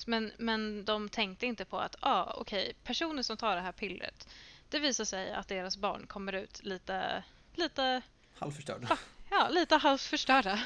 Men, 0.06 0.32
men 0.38 0.84
de 0.84 1.08
tänkte 1.08 1.46
inte 1.46 1.64
på 1.64 1.78
att, 1.78 1.96
ah, 2.00 2.32
okej, 2.36 2.72
personer 2.84 3.22
som 3.22 3.36
tar 3.36 3.56
det 3.56 3.62
här 3.62 3.72
pillret, 3.72 4.28
det 4.68 4.78
visar 4.78 5.04
sig 5.04 5.32
att 5.32 5.48
deras 5.48 5.76
barn 5.76 6.06
kommer 6.06 6.32
ut 6.32 6.64
lite, 6.64 7.24
lite, 7.54 8.02
Halvförstörda. 8.38 8.98
Ja, 9.32 9.48
lite 9.48 9.76
halvt 9.76 10.02
förstörda. 10.02 10.62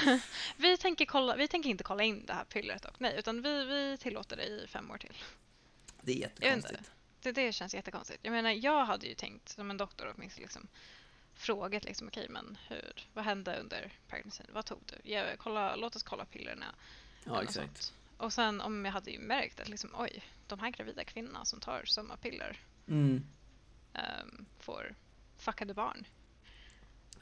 vi, 0.56 0.76
tänker 0.76 1.06
kolla, 1.06 1.36
vi 1.36 1.48
tänker 1.48 1.70
inte 1.70 1.84
kolla 1.84 2.02
in 2.02 2.26
det 2.26 2.32
här 2.32 2.44
pillret 2.44 2.82
dock, 2.82 3.00
nej, 3.00 3.14
utan 3.18 3.42
vi, 3.42 3.64
vi 3.64 3.98
tillåter 4.00 4.36
det 4.36 4.44
i 4.44 4.66
fem 4.68 4.90
år 4.90 4.98
till. 4.98 5.16
Det 6.00 6.12
är 6.12 6.16
jättekonstigt. 6.16 6.90
Det, 7.20 7.32
det 7.32 7.52
känns 7.52 7.74
jättekonstigt. 7.74 8.18
Jag 8.22 8.32
menar, 8.32 8.50
jag 8.50 8.84
hade 8.84 9.06
ju 9.06 9.14
tänkt 9.14 9.48
som 9.48 9.70
en 9.70 9.76
doktor 9.76 10.12
åtminstone 10.16 10.42
liksom 10.44 10.68
frågat 11.34 11.84
liksom, 11.84 12.08
okej, 12.08 12.26
men 12.30 12.58
hur, 12.68 13.08
vad 13.14 13.24
hände 13.24 13.60
under 13.60 13.92
pregnacyn? 14.08 14.46
Vad 14.52 14.64
tog 14.66 14.78
du? 14.86 15.10
Ja, 15.12 15.24
kolla, 15.38 15.76
låt 15.76 15.96
oss 15.96 16.02
kolla 16.02 16.24
pillerna. 16.24 16.66
Ja, 17.24 17.30
eller 17.32 17.42
exakt. 17.42 17.82
sånt. 17.82 17.92
Och 18.18 18.32
sen 18.32 18.60
om 18.60 18.84
jag 18.84 18.92
hade 18.92 19.10
ju 19.10 19.18
märkt 19.18 19.60
att 19.60 19.68
liksom, 19.68 19.90
oj, 19.98 20.22
de 20.46 20.58
här 20.60 20.70
gravida 20.70 21.04
kvinnorna 21.04 21.44
som 21.44 21.60
tar 21.60 21.84
samma 21.84 22.16
piller 22.16 22.58
Mm. 22.88 23.24
ehm, 23.92 24.46
får 24.58 24.94
fuckade 25.38 25.74
barn. 25.74 26.06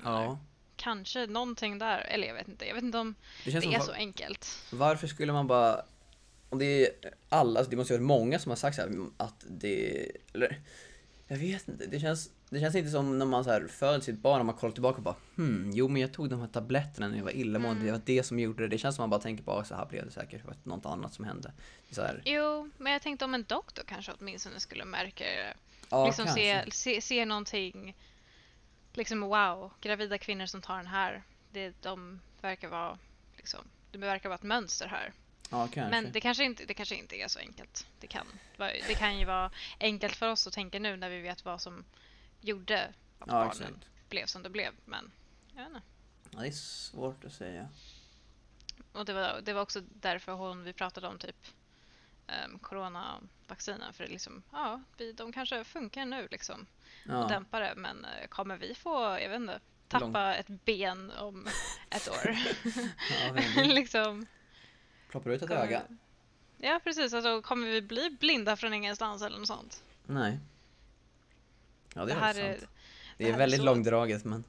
Ja. 0.02 0.38
Kanske 0.84 1.26
någonting 1.26 1.78
där, 1.78 1.98
eller 1.98 2.26
jag 2.26 2.34
vet 2.34 2.48
inte. 2.48 2.66
Jag 2.66 2.74
vet 2.74 2.84
inte 2.84 2.98
om 2.98 3.14
Det 3.44 3.50
det 3.50 3.66
är 3.66 3.78
va- 3.78 3.84
så 3.84 3.92
enkelt. 3.92 4.46
Varför 4.72 5.06
skulle 5.06 5.32
man 5.32 5.46
bara... 5.46 5.82
Om 6.50 6.58
det 6.58 6.86
är 6.86 6.90
alla, 7.28 7.58
alltså 7.60 7.70
det 7.70 7.76
måste 7.76 7.92
ju 7.94 7.98
vara 7.98 8.06
många 8.06 8.38
som 8.38 8.50
har 8.50 8.56
sagt 8.56 8.76
så 8.76 8.82
här 8.82 8.90
att 9.16 9.44
det... 9.48 10.06
Eller... 10.34 10.60
Jag 11.28 11.36
vet 11.36 11.68
inte, 11.68 11.86
det 11.86 12.00
känns, 12.00 12.30
det 12.50 12.60
känns 12.60 12.74
inte 12.74 12.90
som 12.90 13.18
när 13.18 13.26
man 13.26 13.44
så 13.44 13.50
här 13.50 13.66
föder 13.68 14.00
sitt 14.00 14.18
barn 14.18 14.40
och 14.40 14.46
man 14.46 14.54
kollar 14.54 14.72
tillbaka 14.72 14.96
och 14.96 15.02
bara 15.02 15.14
hmm, 15.36 15.70
jo 15.74 15.88
men 15.88 16.02
jag 16.02 16.12
tog 16.12 16.30
de 16.30 16.40
här 16.40 16.46
tabletterna 16.48 17.08
när 17.08 17.16
jag 17.16 17.24
var 17.24 17.30
illamående, 17.36 17.80
Mm. 17.80 17.86
det 17.86 17.92
var 17.92 18.02
det 18.06 18.22
som 18.22 18.38
gjorde 18.38 18.62
det. 18.62 18.68
Det 18.68 18.78
känns 18.78 18.96
som 18.96 19.02
man 19.02 19.10
bara 19.10 19.20
tänker 19.20 19.44
på, 19.44 19.64
så 19.64 19.74
här 19.74 19.86
blev 19.86 20.04
det 20.06 20.10
säkert, 20.12 20.42
det 20.42 20.48
var 20.48 20.56
något 20.62 20.86
annat 20.86 21.14
som 21.14 21.24
hände. 21.24 21.52
Så 21.90 22.02
här, 22.02 22.22
Jo, 22.24 22.70
men 22.78 22.92
jag 22.92 23.02
tänkte 23.02 23.24
om 23.24 23.34
en 23.34 23.44
doktor 23.48 23.82
kanske 23.86 24.12
åtminstone 24.20 24.60
skulle 24.60 24.84
märka 24.84 25.24
det. 25.24 25.54
ja, 25.90 26.06
liksom 26.06 26.26
se, 26.26 26.64
se, 26.70 27.00
se 27.00 27.24
någonting, 27.24 27.96
liksom 28.96 29.20
wow, 29.20 29.72
gravida 29.80 30.18
kvinnor 30.18 30.46
som 30.46 30.62
tar 30.62 30.76
den 30.76 30.86
här, 30.86 31.22
det, 31.52 31.82
de 31.82 32.20
verkar 32.40 32.68
vara, 32.68 32.98
liksom, 33.36 33.60
det 33.90 33.98
verkar 33.98 34.28
vara 34.28 34.38
ett 34.38 34.42
mönster 34.42 34.86
här. 34.86 35.12
Ja. 35.50 35.68
Men 35.74 36.12
det 36.12 36.20
kanske, 36.20 36.44
inte, 36.44 36.64
det 36.64 36.74
kanske 36.74 36.94
inte 36.94 37.16
är 37.16 37.28
så 37.28 37.38
enkelt. 37.38 37.86
Det 38.00 38.06
kan, 38.06 38.26
det 38.56 38.94
kan 38.98 39.18
ju 39.18 39.24
vara 39.24 39.50
enkelt 39.80 40.16
för 40.16 40.30
oss 40.30 40.46
att 40.46 40.52
tänka 40.52 40.78
nu 40.78 40.96
när 40.96 41.10
vi 41.10 41.20
vet 41.20 41.44
vad 41.44 41.60
som 41.60 41.84
gjorde 42.40 42.84
att 43.18 43.26
ja, 43.26 43.32
barnen 43.32 43.50
exakt. 43.50 44.08
blev 44.08 44.26
som 44.26 44.42
det 44.42 44.50
blev. 44.50 44.72
Men 44.84 45.10
jag 45.54 45.64
vet 45.64 45.68
inte. 45.68 45.82
Ja, 46.30 46.40
det 46.40 46.46
är 46.46 46.52
svårt 46.52 47.24
att 47.24 47.32
säga. 47.32 47.68
Och 48.92 49.04
det 49.04 49.12
var, 49.12 49.40
det 49.42 49.52
var 49.52 49.62
också 49.62 49.80
därför 49.80 50.32
hon, 50.32 50.64
vi 50.64 50.72
pratade 50.72 51.08
om 51.08 51.18
typ 51.18 51.46
um, 52.28 52.58
coronavaccinen. 52.58 53.92
För 53.92 54.04
det 54.04 54.10
är 54.10 54.12
liksom, 54.12 54.42
ja, 54.52 54.80
vi, 54.96 55.12
de 55.12 55.32
kanske 55.32 55.64
funkar 55.64 56.06
nu 56.06 56.28
liksom. 56.30 56.60
Och 56.60 57.12
Ja, 57.14 57.26
dämpar 57.28 57.60
det. 57.60 57.74
Men 57.76 58.04
eh, 58.04 58.26
kommer 58.28 58.56
vi 58.56 58.74
få, 58.74 59.18
jag 59.20 59.28
vet 59.28 59.36
inte, 59.40 59.60
tappa 59.88 60.06
Lång- 60.06 60.34
ett 60.40 60.48
ben 60.64 61.10
om 61.10 61.48
ett 61.90 62.08
år? 62.08 62.36
ja 63.56 63.62
liksom. 63.64 64.26
ploppar 65.08 65.30
ut 65.30 65.42
ett 65.42 65.48
kommer- 65.48 65.62
öga. 65.62 65.82
Ja, 66.58 66.80
precis. 66.84 67.14
Alltså, 67.14 67.42
kommer 67.42 67.66
vi 67.66 67.82
bli 67.82 68.10
blinda 68.10 68.56
från 68.56 68.74
ingenstans 68.74 69.22
eller 69.22 69.38
något 69.38 69.46
sånt? 69.48 69.82
Nej. 70.06 70.38
Ja, 71.94 72.04
det 72.04 72.12
är 72.12 72.16
här 72.16 72.34
faktiskt 72.34 72.60
sant. 72.60 72.62
är, 72.62 72.66
Det 73.18 73.24
det 73.24 73.30
är 73.30 73.34
är 73.34 73.38
väldigt 73.38 73.60
så- 73.60 73.64
långdraget 73.66 74.24
men 74.24 74.44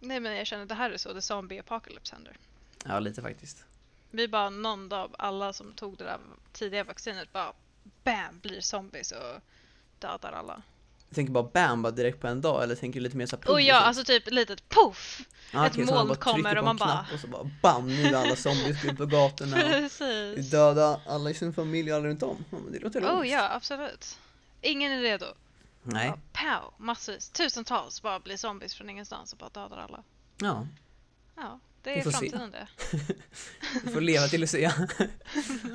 nej 0.00 0.20
men 0.20 0.36
jag 0.36 0.46
känner 0.46 0.62
att 0.62 0.68
det 0.68 0.74
här 0.74 0.90
är 0.90 0.96
så 0.96 1.14
the 1.14 1.22
zombie 1.22 1.58
apocalypse 1.58 2.14
händer. 2.14 2.36
ja, 2.84 2.98
lite 3.00 3.22
faktiskt. 3.22 3.64
Vi 4.10 4.28
bara 4.28 4.50
någon 4.50 4.88
dag, 4.88 5.14
alla 5.18 5.52
som 5.52 5.72
tog 5.72 5.96
det 5.98 6.04
där 6.04 6.18
tidiga 6.52 6.84
vaccinet 6.84 7.32
bara 7.32 7.52
BAM! 8.04 8.40
Blir 8.42 8.60
zombies 8.60 9.12
och 9.12 9.40
dödar 9.98 10.32
alla. 10.32 10.62
tänker 11.14 11.32
bara 11.32 11.44
bam, 11.44 11.82
bara 11.82 11.90
direkt 11.90 12.20
på 12.20 12.26
en 12.26 12.40
dag 12.40 12.62
eller 12.62 12.74
tänker 12.76 13.00
du 13.00 13.04
lite 13.04 13.16
mer 13.16 13.26
så 13.26 13.36
här 13.36 13.50
Och 13.50 13.60
ja, 13.60 13.74
progressivt? 13.74 13.86
alltså 13.86 14.04
typ 14.04 14.30
litet 14.30 14.68
poff! 14.68 15.20
Ah, 15.54 15.66
ett 15.66 15.76
man 15.76 15.86
moln 15.86 16.16
kommer 16.16 16.58
och 16.58 16.64
man 16.64 16.76
bara- 16.76 17.06
Och 17.14 17.20
så 17.20 17.26
bara 17.26 17.50
bam, 17.62 17.86
nu 17.88 18.02
är 18.02 18.14
alla 18.14 18.36
zombies 18.36 18.84
ut 18.84 18.96
på 18.96 19.06
gatorna 19.06 19.56
och 19.56 19.62
Precis! 19.70 20.50
döda 20.50 21.00
alla 21.06 21.30
i 21.30 21.34
sin 21.34 21.52
familj 21.52 21.90
och 21.92 21.96
alla 21.98 22.06
runt 22.08 22.22
om. 22.22 22.44
Ja, 22.50 22.58
det 22.72 22.78
låter 22.78 23.00
Oh 23.04 23.14
logiskt. 23.16 23.32
ja, 23.32 23.48
absolut. 23.54 24.18
Ingen 24.62 24.92
är 24.92 25.00
redo. 25.00 25.26
Nej, 25.82 26.12
pow! 26.32 26.72
Massvis, 26.76 27.28
tusentals 27.30 28.02
bara 28.02 28.20
blir 28.20 28.36
zombies 28.36 28.74
från 28.74 28.90
ingenstans 28.90 29.32
och 29.32 29.38
bara 29.38 29.48
dödar 29.50 29.78
alla. 29.78 30.02
ja, 30.38 30.66
Ja, 31.36 31.58
det 31.82 31.98
är 31.98 32.02
får 32.02 32.10
se. 32.10 32.18
framtiden 32.30 32.50
det. 32.50 32.68
vi 33.84 33.90
får 33.92 34.00
leva 34.00 34.26
till 34.28 34.42
att 34.42 34.50
se 34.50 34.66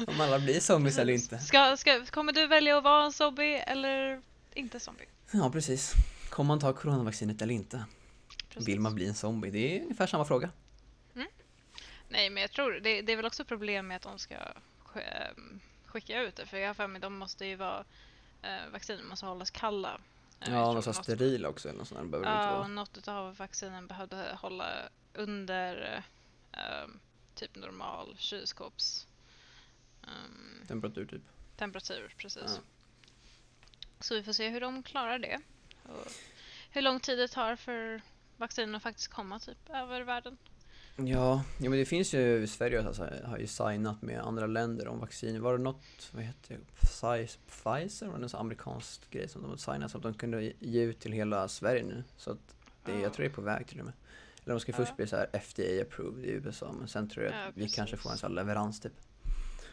om 0.07 0.21
alla 0.21 0.39
blir 0.39 0.59
zombies 0.59 0.97
eller 0.97 1.13
inte. 1.13 1.39
Ska, 1.39 1.77
ska, 1.77 2.05
kommer 2.05 2.33
du 2.33 2.47
välja 2.47 2.77
att 2.77 2.83
vara 2.83 3.05
en 3.05 3.12
zombie 3.13 3.55
eller 3.67 4.21
inte 4.53 4.79
zombie? 4.79 5.05
Ja, 5.31 5.50
precis. 5.51 5.93
Kommer 6.29 6.47
man 6.47 6.59
ta 6.59 6.74
coronavaccinet 6.74 7.41
eller 7.41 7.53
inte? 7.53 7.85
Precis. 8.50 8.67
Vill 8.67 8.79
man 8.79 8.95
bli 8.95 9.07
en 9.07 9.15
zombie? 9.15 9.50
Det 9.51 9.77
är 9.77 9.81
ungefär 9.81 10.07
samma 10.07 10.25
fråga. 10.25 10.50
Nej, 12.09 12.29
men 12.29 12.41
jag 12.41 12.51
tror 12.51 12.71
det, 12.71 13.01
det 13.01 13.12
är 13.12 13.15
väl 13.15 13.25
också 13.25 13.45
problem 13.45 13.88
med 13.88 13.95
att 13.97 14.01
de 14.03 14.19
ska 14.19 14.35
sk- 14.35 15.01
ehm, 15.01 15.59
skicka 15.85 16.21
ut 16.21 16.35
det. 16.35 16.45
För 16.45 16.57
jag 16.57 16.67
har 16.69 16.74
för 16.74 16.88
mig 16.88 17.01
de 17.01 17.17
måste 17.17 17.45
ju 17.45 17.55
vara, 17.55 17.83
eh, 18.41 18.71
vaccinen 18.74 19.07
måste 19.07 19.25
hållas 19.25 19.51
kalla. 19.51 19.89
Eh, 19.91 19.97
Ja, 20.39 20.47
tror 20.47 20.74
någon 20.74 20.83
sån 20.83 20.93
något- 20.95 21.03
steril 21.03 21.45
också 21.45 21.69
eller 21.69 21.79
något 21.79 21.88
sånt 21.88 22.12
där. 22.12 22.19
Ja, 22.24 22.57
vara. 22.57 22.67
något 22.67 23.07
av 23.07 23.35
vaccinen 23.35 23.88
behövde 23.88 24.38
hålla 24.41 24.65
under 25.15 26.03
eh, 26.51 26.89
typ 27.36 27.55
normal 27.55 28.15
kylskåps 28.17 29.07
ehm, 30.03 30.67
Temperatur 30.67 31.05
typ. 31.05 31.22
temperatur. 31.57 32.13
Precis. 32.17 32.43
Ja. 32.45 32.62
Så 34.00 34.15
vi 34.15 34.24
får 34.24 34.34
se 34.34 34.50
hur 34.50 34.62
de 34.62 34.84
klarar 34.84 35.19
det. 35.19 35.39
Och 35.84 36.12
hur 36.69 36.81
lång 36.81 37.00
tid 37.00 37.17
det 37.19 37.27
tar 37.27 37.55
för 37.55 38.01
vaccinen 38.38 38.75
att 38.75 38.84
faktiskt 38.84 39.07
komma 39.07 39.39
typ 39.39 39.69
över 39.69 40.01
världen. 40.01 40.38
Ja, 40.98 41.43
ja 41.60 41.69
men 41.69 41.79
det 41.79 41.86
finns 41.86 42.13
ju 42.13 42.48
Sverige 42.48 42.88
alltså, 42.88 43.10
har 43.24 43.38
ju 43.38 43.48
signat 43.48 44.01
med 44.01 44.19
andra 44.19 44.48
länder 44.48 44.88
om 44.88 45.00
vaccin. 45.00 45.41
Var 45.41 45.57
det 45.57 45.63
något, 45.63 46.12
vad 46.12 46.24
heter 46.24 46.57
det, 46.57 46.88
Pfizer, 47.48 48.07
var 48.07 48.17
det 48.17 48.24
en 48.24 48.29
sån 48.29 48.39
amerikansk 48.39 49.10
grej 49.12 49.29
som 49.29 49.41
de 49.41 49.50
har 49.50 49.57
signat 49.57 49.91
så 49.91 49.98
att 49.98 50.03
de 50.03 50.13
kunde 50.13 50.53
ge 50.60 50.81
ut 50.81 51.00
till 51.00 51.12
hela 51.12 51.48
Sverige 51.48 51.84
nu. 51.84 52.03
Så 52.17 52.31
att 52.31 52.55
det, 52.86 53.00
jag 53.00 53.13
tror 53.13 53.24
det 53.24 53.31
är 53.31 53.36
på 53.36 53.41
väg 53.41 53.67
till 53.67 53.79
och 53.79 53.86
med. 53.86 53.93
Eller 54.46 54.54
de 54.56 54.60
ska 54.60 54.72
Ja. 54.72 54.75
först 54.78 54.96
bli 54.98 55.08
så 55.08 55.16
här 55.16 55.30
FDA 55.34 55.82
approved 55.82 56.25
i 56.25 56.30
USA 56.32 56.72
men 56.72 56.88
sen 56.88 57.10
tror 57.10 57.25
jag 57.25 57.34
att 57.34 57.46
Ja, 57.46 57.52
vi 57.56 57.70
kanske 57.70 57.98
får 57.98 58.12
en 58.12 58.18
sån 58.18 58.36
leverans 58.36 58.80
typ. 58.80 58.94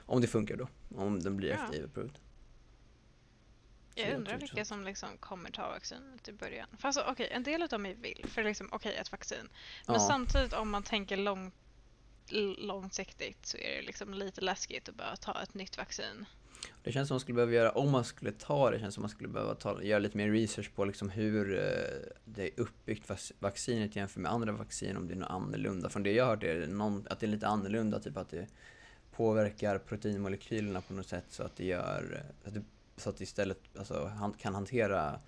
Om 0.06 0.20
det 0.20 0.26
funkar 0.26 0.56
då, 0.56 0.68
om 0.96 1.20
den 1.22 1.36
blir 1.36 1.48
Ja. 1.50 1.56
FDA 1.56 1.84
approved. 1.84 2.18
Så 3.94 4.00
Jag 4.00 4.14
undrar 4.16 4.38
vilka 4.38 4.64
som 4.64 4.84
liksom 4.84 5.08
kommer 5.20 5.50
ta 5.50 5.68
vaccinet 5.68 6.28
i 6.28 6.32
början. 6.32 6.68
För 6.78 6.88
alltså, 6.88 7.04
okej, 7.08 7.28
en 7.32 7.42
del 7.42 7.62
av 7.62 7.80
mig 7.80 7.94
vill, 7.94 8.24
för 8.28 8.44
liksom, 8.44 8.68
okej, 8.72 8.94
ett 8.96 9.12
vaccin. 9.12 9.48
Men 9.86 9.94
Ja. 9.94 10.00
samtidigt 10.00 10.52
om 10.52 10.70
man 10.70 10.82
tänker 10.82 11.16
lång, 11.16 11.52
l- 12.30 12.56
långsiktigt 12.58 13.46
så 13.46 13.56
är 13.56 13.76
det 13.76 13.82
liksom 13.82 14.14
lite 14.14 14.40
läskigt 14.40 14.88
att 14.88 14.94
bara 14.94 15.16
ta 15.16 15.42
ett 15.42 15.54
nytt 15.54 15.78
vaccin. 15.78 16.24
Det 16.82 16.92
känns 16.92 17.08
som 17.08 17.14
man 17.14 17.20
skulle 17.20 17.34
behöva 17.34 17.52
göra, 17.52 17.70
om 17.70 17.90
man 17.90 18.04
skulle 18.04 18.32
ta 18.32 18.70
det, 18.70 18.78
känns 18.78 18.94
som 18.94 19.02
man 19.02 19.10
skulle 19.10 19.28
behöva 19.28 19.54
ta, 19.54 19.82
göra 19.82 19.98
lite 19.98 20.16
mer 20.16 20.30
research 20.30 20.74
på 20.74 20.84
liksom 20.84 21.08
hur 21.08 21.58
eh, 21.58 21.64
det 22.24 22.42
är 22.42 22.60
uppbyggt 22.60 23.10
vaccinet 23.38 23.96
jämfört 23.96 24.22
med 24.22 24.32
andra 24.32 24.52
vaccin, 24.52 24.96
om 24.96 25.08
det 25.08 25.14
är 25.14 25.18
något 25.18 25.30
annorlunda. 25.30 25.88
Från 25.88 26.02
det 26.02 26.12
jag 26.12 26.24
har 26.24 26.30
hört 26.30 26.44
är 26.44 26.54
det 26.54 26.66
någon, 26.66 27.06
att 27.10 27.20
det 27.20 27.26
är 27.26 27.28
lite 27.28 27.46
annorlunda, 27.46 28.00
typ 28.00 28.16
att 28.16 28.30
det 28.30 28.46
påverkar 29.16 29.78
proteinmolekylerna 29.78 30.80
på 30.80 30.94
något 30.94 31.06
sätt 31.06 31.24
så 31.28 31.42
att 31.42 31.56
det 31.56 31.66
gör, 31.66 32.24
eh, 32.44 32.48
att 32.48 32.54
det, 32.54 32.62
så 32.96 33.10
att 33.10 33.16
det 33.16 33.24
istället 33.24 33.58
alltså, 33.78 34.04
han, 34.04 34.32
kan 34.32 34.54
hantera 34.54 35.20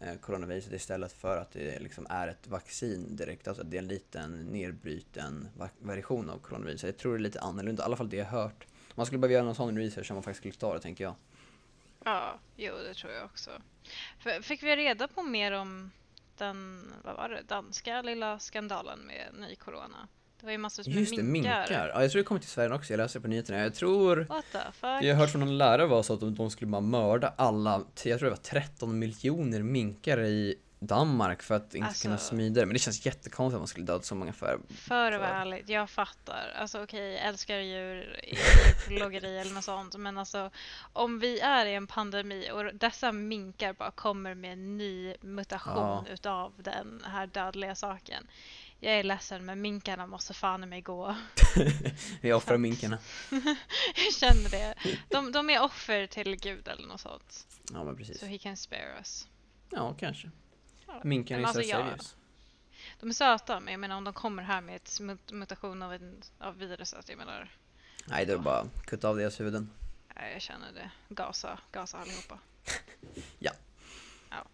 eh, 0.00 0.14
coronaviruset 0.20 0.72
istället 0.72 1.12
för 1.12 1.36
att 1.36 1.50
det 1.52 1.80
liksom 1.80 2.06
är 2.10 2.28
ett 2.28 2.46
vaccin 2.46 3.16
direkt, 3.16 3.48
alltså 3.48 3.64
det 3.64 3.76
är 3.76 3.82
en 3.82 3.88
liten 3.88 4.46
nedbruten 4.46 5.48
version 5.78 6.30
av 6.30 6.38
coronaviruset. 6.38 6.88
Jag 6.88 6.96
tror 6.96 7.12
det 7.12 7.18
är 7.18 7.22
lite 7.22 7.40
annorlunda, 7.40 7.82
i 7.82 7.86
alla 7.86 7.96
fall 7.96 8.08
det 8.08 8.16
jag 8.16 8.24
har 8.24 8.42
hört. 8.42 8.66
Man 8.98 9.06
skulle 9.06 9.18
behöva 9.18 9.32
göra 9.32 9.44
någon 9.44 9.54
sån 9.54 9.78
research 9.78 10.10
om 10.10 10.14
man 10.14 10.22
faktiskt 10.22 10.40
skulle 10.40 10.54
ta 10.54 10.74
det, 10.74 10.80
tänker 10.80 11.04
jag. 11.04 11.14
Ja, 12.04 12.38
jo 12.56 12.74
det 12.88 12.94
tror 12.94 13.12
jag 13.12 13.24
också. 13.24 13.50
För, 14.18 14.42
fick 14.42 14.62
vi 14.62 14.76
reda 14.76 15.08
på 15.08 15.22
mer 15.22 15.52
om 15.52 15.90
den, 16.38 16.92
vad 17.04 17.16
var 17.16 17.28
det, 17.28 17.42
danska 17.42 18.02
lilla 18.02 18.38
skandalen 18.38 18.98
med 18.98 19.26
ny 19.40 19.56
corona? 19.56 20.08
Det 20.40 20.46
var 20.46 20.52
ju 20.52 20.58
massor 20.58 20.84
med 20.86 20.94
Just 20.94 21.16
det, 21.16 21.22
minkar. 21.22 21.66
Ja, 21.70 22.02
jag 22.02 22.10
tror 22.10 22.22
det 22.22 22.24
kommer 22.24 22.40
till 22.40 22.50
Sverige 22.50 22.74
också, 22.74 22.92
jag 22.92 22.98
läste 22.98 23.18
det 23.18 23.22
på 23.22 23.28
nyheterna. 23.28 23.58
Jag 23.58 23.74
tror, 23.74 24.16
What 24.16 24.44
the 24.52 24.58
fuck? 24.72 25.02
jag 25.02 25.14
har 25.14 25.20
hört 25.20 25.30
från 25.30 25.40
någon 25.40 25.58
lärare 25.58 25.86
var 25.86 26.02
så 26.02 26.14
att 26.14 26.20
de, 26.20 26.34
de 26.34 26.50
skulle 26.50 26.70
bara 26.70 26.80
mörda 26.80 27.34
alla, 27.36 27.84
jag 28.04 28.18
tror 28.18 28.30
det 28.30 28.36
var 28.36 28.42
13 28.42 28.98
miljoner 28.98 29.62
minkar 29.62 30.20
i 30.20 30.56
Danmark 30.80 31.42
för 31.42 31.54
att 31.54 31.74
inte 31.74 31.94
kunna 32.02 32.14
Alltså- 32.14 32.28
smida 32.28 32.60
det. 32.60 32.66
Men 32.66 32.72
det 32.72 32.78
känns 32.78 33.06
jättekonstigt 33.06 33.54
att 33.54 33.60
man 33.60 33.68
skulle 33.68 33.86
döda 33.86 34.02
så 34.02 34.14
många 34.14 34.32
för. 34.32 34.60
För 34.68 35.12
att 35.12 35.20
vara 35.20 35.30
ärlig, 35.30 35.64
jag 35.70 35.90
fattar. 35.90 36.52
Alltså 36.56 36.82
okej, 36.82 37.12
jag 37.12 37.24
älskar 37.26 37.58
djur, 37.58 38.20
djurplågeri 38.24 39.38
eller 39.40 39.54
något 39.54 39.64
sånt. 39.64 39.96
Men 39.96 40.18
alltså 40.18 40.50
om 40.92 41.18
vi 41.18 41.40
är 41.40 41.66
i 41.66 41.74
en 41.74 41.86
pandemi 41.86 42.50
och 42.52 42.74
dessa 42.74 43.12
minkar 43.12 43.72
bara 43.72 43.90
kommer 43.90 44.34
med 44.34 44.52
en 44.52 44.76
ny 44.78 45.14
mutation 45.20 45.76
Ja. 45.76 46.04
utav 46.10 46.52
den 46.56 47.02
här 47.06 47.26
dödliga 47.26 47.74
saken. 47.74 48.26
Jag 48.80 48.94
är 48.94 49.02
ledsen 49.04 49.44
men 49.44 49.60
minkarna 49.60 50.06
måste 50.06 50.34
fan 50.34 50.62
i 50.64 50.66
mig 50.66 50.80
gå. 50.80 51.16
Vi 52.20 52.32
offrar 52.32 52.58
minkarna. 52.58 52.98
jag 54.04 54.14
känner 54.20 54.50
det. 54.50 54.74
De, 55.08 55.32
de 55.32 55.50
är 55.50 55.62
offer 55.62 56.06
till 56.06 56.36
gud 56.36 56.68
eller 56.68 56.86
något 56.88 57.00
sånt. 57.00 57.46
Ja 57.72 57.84
men 57.84 57.96
precis. 57.96 58.20
Så 58.20 58.26
he 58.26 58.38
can 58.38 58.56
spare 58.56 58.96
us. 58.98 59.26
Ja, 59.70 59.94
kanske. 60.00 60.30
Minkarna 61.02 61.38
Men 61.40 61.48
är 61.48 61.52
så 61.52 61.58
alltså, 61.58 61.72
seriös. 61.76 62.16
De 63.00 63.08
är 63.08 63.12
söta 63.14 63.60
men 63.60 63.72
jag 63.72 63.80
menar 63.80 63.96
om 63.96 64.04
de 64.04 64.12
kommer 64.14 64.42
här 64.42 64.60
med 64.60 64.76
ett 64.76 65.00
mut- 65.00 65.32
mutation 65.32 65.82
av, 65.82 65.92
en, 65.92 66.22
av 66.38 66.58
viruset. 66.58 67.08
Jag 67.08 67.18
menar, 67.18 67.48
Nej, 68.04 68.26
det 68.26 68.32
är 68.32 68.38
bara 68.38 68.66
kutta 68.86 69.08
av 69.08 69.16
deras 69.16 69.40
huvuden. 69.40 69.70
Nej, 70.16 70.32
jag 70.32 70.42
känner 70.42 70.72
det. 70.72 70.90
Gasa, 71.08 71.58
gasa 71.72 71.98
allihopa. 71.98 72.38
Ja. 73.38 73.52
ja. 74.30 74.44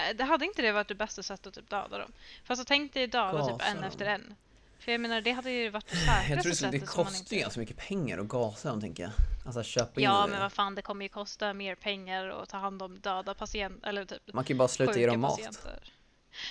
Eh, 0.00 0.16
Det 0.16 0.24
hade 0.24 0.44
inte 0.44 0.62
det 0.62 0.72
varit 0.72 0.88
det 0.88 0.94
bästa 0.94 1.22
sättet 1.22 1.46
att 1.46 1.54
typ 1.54 1.70
döda 1.70 1.98
dem? 1.98 2.12
Fast 2.44 2.60
så 2.60 2.64
tänk 2.64 2.92
dig 2.94 3.06
döda 3.06 3.46
typ 3.46 3.66
en 3.68 3.76
dem. 3.76 3.84
efter 3.84 4.06
en. 4.06 4.34
För 4.78 4.92
jag 4.92 5.00
menar 5.00 5.20
det 5.20 5.30
hade 5.32 5.50
ju 5.50 5.70
varit 5.70 5.90
det 5.90 5.96
Jag 6.06 6.24
säkraste 6.24 6.54
tror 6.54 6.72
det, 6.72 6.78
det 6.78 6.86
kostar 6.86 7.36
ju 7.36 7.42
ganska 7.42 7.60
mycket 7.60 7.76
pengar 7.76 8.18
att 8.18 8.28
gasa 8.28 8.70
dem 8.70 8.80
tänker 8.80 9.02
jag. 9.02 9.12
Alltså 9.46 9.62
köpa 9.62 10.00
in 10.00 10.04
Ja 10.04 10.26
men 10.26 10.40
vad 10.40 10.52
fan 10.52 10.74
det 10.74 10.82
kommer 10.82 11.04
ju 11.04 11.08
kosta 11.08 11.54
mer 11.54 11.74
pengar 11.74 12.28
att 12.28 12.48
ta 12.48 12.56
hand 12.56 12.82
om 12.82 13.00
döda 13.00 13.34
patienter 13.34 13.88
eller 13.88 14.04
typ 14.04 14.32
Man 14.32 14.44
kan 14.44 14.54
ju 14.54 14.58
bara 14.58 14.68
sluta 14.68 14.98
ge 14.98 15.06
dem 15.06 15.20
mat. 15.20 15.36
patienter. 15.36 15.92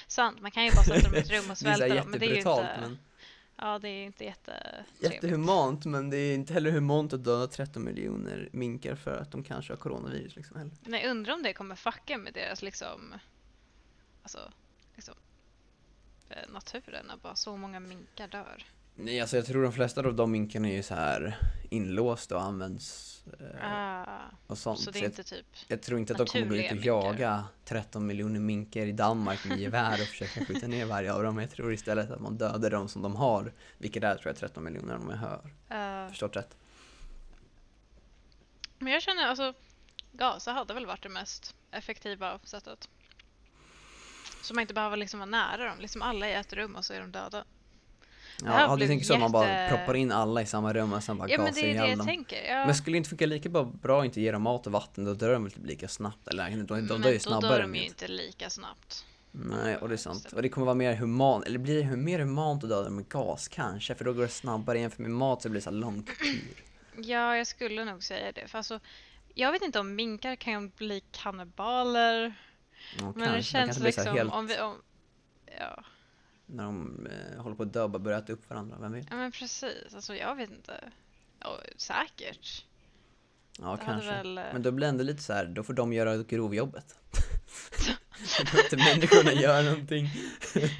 Sant, 0.07 0.41
man 0.41 0.51
kan 0.51 0.65
ju 0.65 0.71
bara 0.71 0.83
sätta 0.83 1.01
dem 1.01 1.15
i 1.15 1.17
ett 1.17 1.31
rum 1.31 1.51
och 1.51 1.57
svälta 1.57 1.87
dem 1.87 2.11
men 2.11 2.19
det 2.19 2.25
är 2.25 2.29
ju 2.29 2.37
inte... 2.37 2.77
men 2.81 2.97
Ja 3.59 3.79
det 3.79 3.89
är 3.89 3.93
ju 3.93 4.03
inte 4.03 4.23
jätte... 4.23 4.85
jättehumant 4.99 5.85
men 5.85 6.09
det 6.09 6.17
är 6.17 6.35
inte 6.35 6.53
heller 6.53 6.71
humant 6.71 7.13
att 7.13 7.23
döda 7.23 7.47
13 7.47 7.83
miljoner 7.83 8.49
minkar 8.51 8.95
för 8.95 9.17
att 9.17 9.31
de 9.31 9.43
kanske 9.43 9.73
har 9.73 9.77
coronavirus 9.77 10.35
liksom 10.35 10.57
heller. 10.57 10.73
Men 10.81 10.99
jag 10.99 11.09
undrar 11.11 11.33
om 11.33 11.43
det 11.43 11.53
kommer 11.53 11.75
fucka 11.75 12.17
med 12.17 12.33
deras 12.33 12.61
liksom... 12.61 13.13
Alltså, 14.23 14.39
liksom... 14.95 15.13
eh, 16.29 16.37
Naturen, 16.53 17.09
att 17.11 17.21
bara 17.21 17.35
så 17.35 17.57
många 17.57 17.79
minkar 17.79 18.27
dör. 18.27 18.65
Nej 18.95 19.21
alltså 19.21 19.35
jag 19.35 19.45
tror 19.45 19.63
de 19.63 19.71
flesta 19.73 20.01
av 20.01 20.15
de 20.15 20.31
minkarna 20.31 20.69
är 20.69 20.73
ju 20.75 20.83
så 20.83 20.95
här 20.95 21.37
inlåsta 21.69 22.35
och 22.35 22.41
används 22.43 23.13
eh, 23.39 23.71
Ah, 23.71 24.05
och 24.47 24.57
sånt. 24.57 24.79
så 24.79 24.91
det 24.91 24.99
är 24.99 25.03
jag, 25.03 25.09
inte 25.11 25.23
typ... 25.23 25.45
jag 25.67 25.81
tror 25.81 25.99
inte 25.99 26.13
att 26.13 26.17
de 26.17 26.25
kommer 26.27 26.45
gå 26.45 26.55
ut 26.55 26.65
och 26.71 26.75
minkar. 26.75 26.87
jaga 26.87 27.43
13 27.65 28.05
miljoner 28.05 28.39
minkar 28.39 28.81
i 28.85 28.91
Danmark 28.91 29.45
med 29.45 29.59
gevär 29.59 29.93
och 29.93 30.07
försöka 30.07 30.45
skjuta 30.45 30.67
ner 30.67 30.85
varje 30.85 31.13
av 31.13 31.23
dem. 31.23 31.37
Jag 31.37 31.51
tror 31.51 31.73
istället 31.73 32.11
att 32.11 32.21
man 32.21 32.37
dödar 32.37 32.69
dem 32.69 32.87
som 32.89 33.01
de 33.01 33.15
har. 33.15 33.53
Vilket 33.77 34.03
är 34.03 34.15
tror 34.15 34.27
jag 34.27 34.35
13 34.37 34.63
miljoner 34.63 34.95
om 34.95 35.09
jag 35.09 35.17
hör. 35.17 35.41
eh, 36.05 36.09
Förstått 36.09 36.35
rätt? 36.35 36.57
men 38.79 38.93
jag 38.93 39.01
känner 39.01 39.27
alltså, 39.27 39.53
Gaza 40.11 40.51
hade 40.51 40.73
väl 40.73 40.85
varit 40.85 41.03
det 41.03 41.09
mest 41.09 41.55
effektiva 41.71 42.39
sättet. 42.43 42.89
Så 44.47 44.53
man 44.53 44.61
inte 44.61 44.73
behöver 44.73 44.97
liksom 44.97 45.19
vara 45.19 45.29
nära 45.29 45.65
dem. 45.65 45.79
Liksom 45.79 46.01
alla 46.01 46.29
i 46.29 46.33
ett 46.33 46.53
rum 46.53 46.75
och 46.75 46.85
så 46.85 46.93
är 46.93 46.99
de 46.99 47.11
döda. 47.11 47.43
Ja, 48.43 48.51
här 48.51 48.61
ja, 48.61 48.75
du 48.75 48.87
tänker 48.87 49.05
så 49.05 49.13
att 49.13 49.19
man 49.19 49.31
bara 49.31 49.47
jätte- 49.49 49.75
proppar 49.77 49.93
in 49.95 50.11
alla 50.11 50.41
i 50.41 50.45
samma 50.45 50.73
rum 50.73 50.93
och 50.93 51.03
sen 51.03 51.17
bara 51.17 51.29
Ja 51.29 51.37
men 51.37 51.45
gasar 51.45 51.61
det 51.61 51.67
är 51.67 51.67
det 51.67 51.71
ihjäl 51.73 51.89
jag 51.89 51.97
dem. 51.97 52.07
tänker. 52.07 52.43
Ja. 52.49 52.65
Men 52.65 52.75
skulle 52.75 52.93
det 52.93 52.97
inte 52.97 53.09
funka 53.09 53.25
lika 53.25 53.49
bra, 53.49 53.63
bra 53.63 53.99
att 53.99 54.05
inte 54.05 54.21
ge 54.21 54.31
dem 54.31 54.41
mat 54.41 54.65
och 54.67 54.71
vatten, 54.73 55.05
då 55.05 55.13
dör 55.13 55.33
de 55.33 55.43
väl 55.43 55.51
typ 55.51 55.65
lika 55.65 55.87
snabbt? 55.87 56.27
Eller 56.27 56.49
de, 56.49 56.55
de, 56.55 56.65
de 56.65 56.87
men 56.87 57.01
dör 57.01 57.09
ju 57.09 57.15
då 57.17 57.19
snabbare. 57.19 57.51
dör 57.51 57.61
de 57.61 57.75
ju 57.75 57.81
det. 57.81 57.87
inte 57.87 58.07
lika 58.07 58.49
snabbt. 58.49 59.05
Nej, 59.31 59.77
och 59.77 59.89
det 59.89 59.95
är 59.95 59.97
sant. 59.97 60.33
Och 60.33 60.41
det 60.41 60.49
kommer 60.49 60.65
vara 60.65 60.75
mer 60.75 60.95
humant, 60.95 61.45
eller 61.45 61.59
blir 61.59 61.83
det 61.83 61.95
mer 61.95 62.19
humant 62.19 62.63
att 62.63 62.69
döda 62.69 62.83
dem 62.83 62.95
med 62.95 63.07
gas 63.09 63.47
kanske? 63.47 63.95
För 63.95 64.05
då 64.05 64.13
går 64.13 64.21
det 64.21 64.27
snabbare 64.27 64.79
jämfört 64.79 64.99
med 64.99 65.11
mat 65.11 65.41
så 65.41 65.49
blir 65.49 65.59
det 65.59 65.63
så 65.63 65.69
här 65.69 65.77
lång 65.77 66.03
tortyr. 66.03 66.41
Ja, 66.97 67.37
jag 67.37 67.47
skulle 67.47 67.85
nog 67.85 68.03
säga 68.03 68.31
det. 68.31 68.47
För 68.47 68.57
alltså, 68.57 68.79
jag 69.33 69.51
vet 69.51 69.61
inte 69.61 69.79
om 69.79 69.95
minkar 69.95 70.35
kan 70.35 70.69
bli 70.69 71.01
kannibaler. 71.11 72.33
Ja, 72.99 73.13
Men 73.15 73.29
det 73.29 73.35
De 73.35 73.43
känns 73.43 73.77
så 73.77 73.83
liksom 73.83 74.07
helt, 74.07 74.33
om 74.33 74.47
vi... 74.47 74.59
Om, 74.59 74.81
ja. 75.59 75.83
när 76.45 76.63
de 76.63 77.07
eh, 77.07 77.41
håller 77.41 77.55
på 77.55 77.63
att 77.63 77.71
bara 77.71 77.99
börjar 77.99 78.19
äta 78.19 78.33
upp 78.33 78.49
varandra, 78.49 78.77
vem 78.79 78.91
vet? 78.91 79.07
ja, 79.09 79.15
men 79.15 79.31
precis. 79.31 79.95
Alltså 79.95 80.15
jag 80.15 80.35
vet 80.35 80.49
inte. 80.49 80.91
Ja, 81.39 81.59
säkert. 81.77 82.65
Ja, 83.59 83.75
Det 83.79 83.85
kanske. 83.85 84.09
väl, 84.09 84.37
eh, 84.37 84.43
Men 84.53 84.61
då 84.61 84.71
blir 84.71 84.85
det 84.87 84.89
ändå 84.89 85.03
lite 85.03 85.23
så 85.23 85.33
här, 85.33 85.45
då 85.45 85.63
får 85.63 85.73
de 85.73 85.93
göra 85.93 86.17
grovjobbet. 86.17 86.95
Behöver 88.43 88.63
inte 88.63 88.77
människorna 88.77 89.31
göra 89.31 89.61
någonting? 89.61 90.09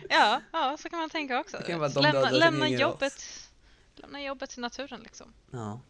Ja, 0.09 0.41
ja, 0.51 0.77
så 0.79 0.89
kan 0.89 0.99
man 0.99 1.09
tänka 1.09 1.39
också. 1.39 1.57
Lämna 1.67 2.29
lämna, 2.29 2.67
jobbet, 2.69 3.13
lämna 3.95 4.21
jobbet 4.21 4.49
till 4.49 4.61
naturen 4.61 4.99
liksom. 4.99 5.33
Ja, 5.51 5.81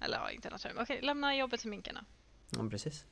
Eller 0.00 0.16
ja, 0.18 0.30
inte 0.30 0.50
naturen. 0.50 0.78
Okej, 0.78 1.02
lämna 1.02 1.36
jobbet 1.36 1.60
till 1.60 1.70
minkarna. 1.70 2.04
ja 2.50 2.68
precis. 2.70 3.04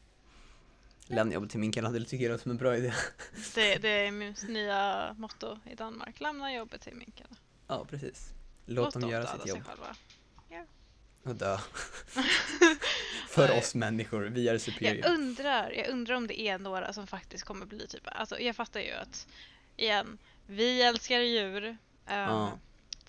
Lämna 1.06 1.34
jobbet 1.34 1.50
till 1.50 1.60
minkarna, 1.60 1.90
det 1.90 2.04
tycker 2.04 2.24
jag 2.24 2.30
låter 2.32 2.42
som 2.42 2.50
en 2.50 2.56
bra 2.56 2.76
idé. 2.76 2.92
Det, 3.54 3.76
det 3.78 3.88
är 3.88 4.10
min 4.10 4.34
nya 4.48 5.14
motto 5.18 5.58
i 5.70 5.74
Danmark. 5.74 6.20
Lämna 6.20 6.54
jobbet 6.54 6.80
till 6.80 6.94
minkarna. 6.94 7.36
Ja, 7.66 7.84
precis. 7.90 8.32
Låt, 8.66 8.94
dem 8.94 9.10
göra 9.10 9.22
döda 9.24 9.38
sitt 9.38 9.46
jobb 9.48 9.64
själva. 9.66 9.96
och 11.22 11.34
dö. 11.34 11.58
För 13.28 13.58
oss 13.58 13.74
människor, 13.74 14.22
vi 14.22 14.48
är 14.48 14.52
Jag 14.52 14.60
superior. 14.60 15.06
undrar, 15.08 15.70
jag 15.70 15.88
undrar 15.88 16.14
om 16.14 16.26
det 16.26 16.40
är 16.40 16.58
några 16.58 16.92
som 16.92 17.06
faktiskt 17.06 17.44
kommer 17.44 17.66
bli 17.66 17.86
typ, 17.88 18.02
alltså 18.06 18.40
jag 18.40 18.56
fattar 18.56 18.80
ju 18.80 18.90
att, 18.92 19.26
igen, 19.76 20.18
vi 20.46 20.82
älskar 20.82 21.18
djur. 21.18 21.64
ehm, 21.66 21.76
Ja. 22.30 22.58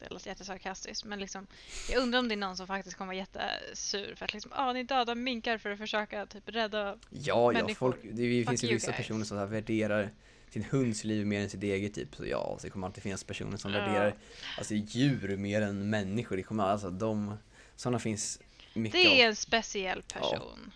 Det 0.08 0.14
låter 0.14 0.28
jättesarkastiskt 0.28 1.06
men 1.06 1.20
liksom, 1.20 1.48
jag 1.90 2.02
undrar 2.04 2.20
om 2.20 2.28
det 2.28 2.36
är 2.36 2.38
någon 2.38 2.58
som 2.58 2.68
faktiskt 2.68 2.98
kommer 2.98 3.08
vara 3.14 3.18
jättesur 3.18 4.16
för 4.16 4.26
att 4.26 4.34
liksom, 4.34 4.52
ah, 4.56 4.74
ni 4.74 4.84
dödar 4.84 5.16
minkar 5.16 5.58
för 5.58 5.70
att 5.70 5.78
försöka 5.78 6.26
typ 6.26 6.50
rädda 6.50 6.98
Ja, 7.10 7.52
ja, 7.52 7.52
människor. 7.52 7.74
folk, 7.92 7.98
det, 8.04 8.40
Fuck 8.44 8.50
finns 8.50 8.64
ju 8.64 8.68
vissa 8.74 8.88
guys. 8.92 8.98
personer 8.98 9.26
som 9.26 9.38
här 9.38 9.46
värderar 9.46 10.10
sin 10.50 10.64
hunds 10.64 11.04
liv 11.04 11.26
mer 11.28 11.42
än 11.42 11.50
sitt 11.50 11.64
eget 11.64 11.94
typ. 11.94 12.16
Så 12.16 12.26
ja, 12.26 12.56
så 12.60 12.68
det 12.68 12.70
kommer 12.72 12.88
alltid 12.88 13.04
finnas 13.04 13.24
personer 13.24 13.58
som 13.58 13.74
Ja. 13.74 13.80
värderar 13.80 14.16
alltså, 14.58 14.74
djur 14.74 15.38
mer 15.38 15.62
än 15.62 15.90
människor. 15.90 16.38
Det 16.38 16.44
kommer, 16.44 16.64
alltså 16.64 16.90
de, 16.90 17.38
sådana 17.76 18.00
finns 18.00 18.40
mycket 18.74 19.02
Det 19.02 19.22
är 19.22 19.28
en 19.28 19.36
speciell 19.36 20.02
person. 20.02 20.72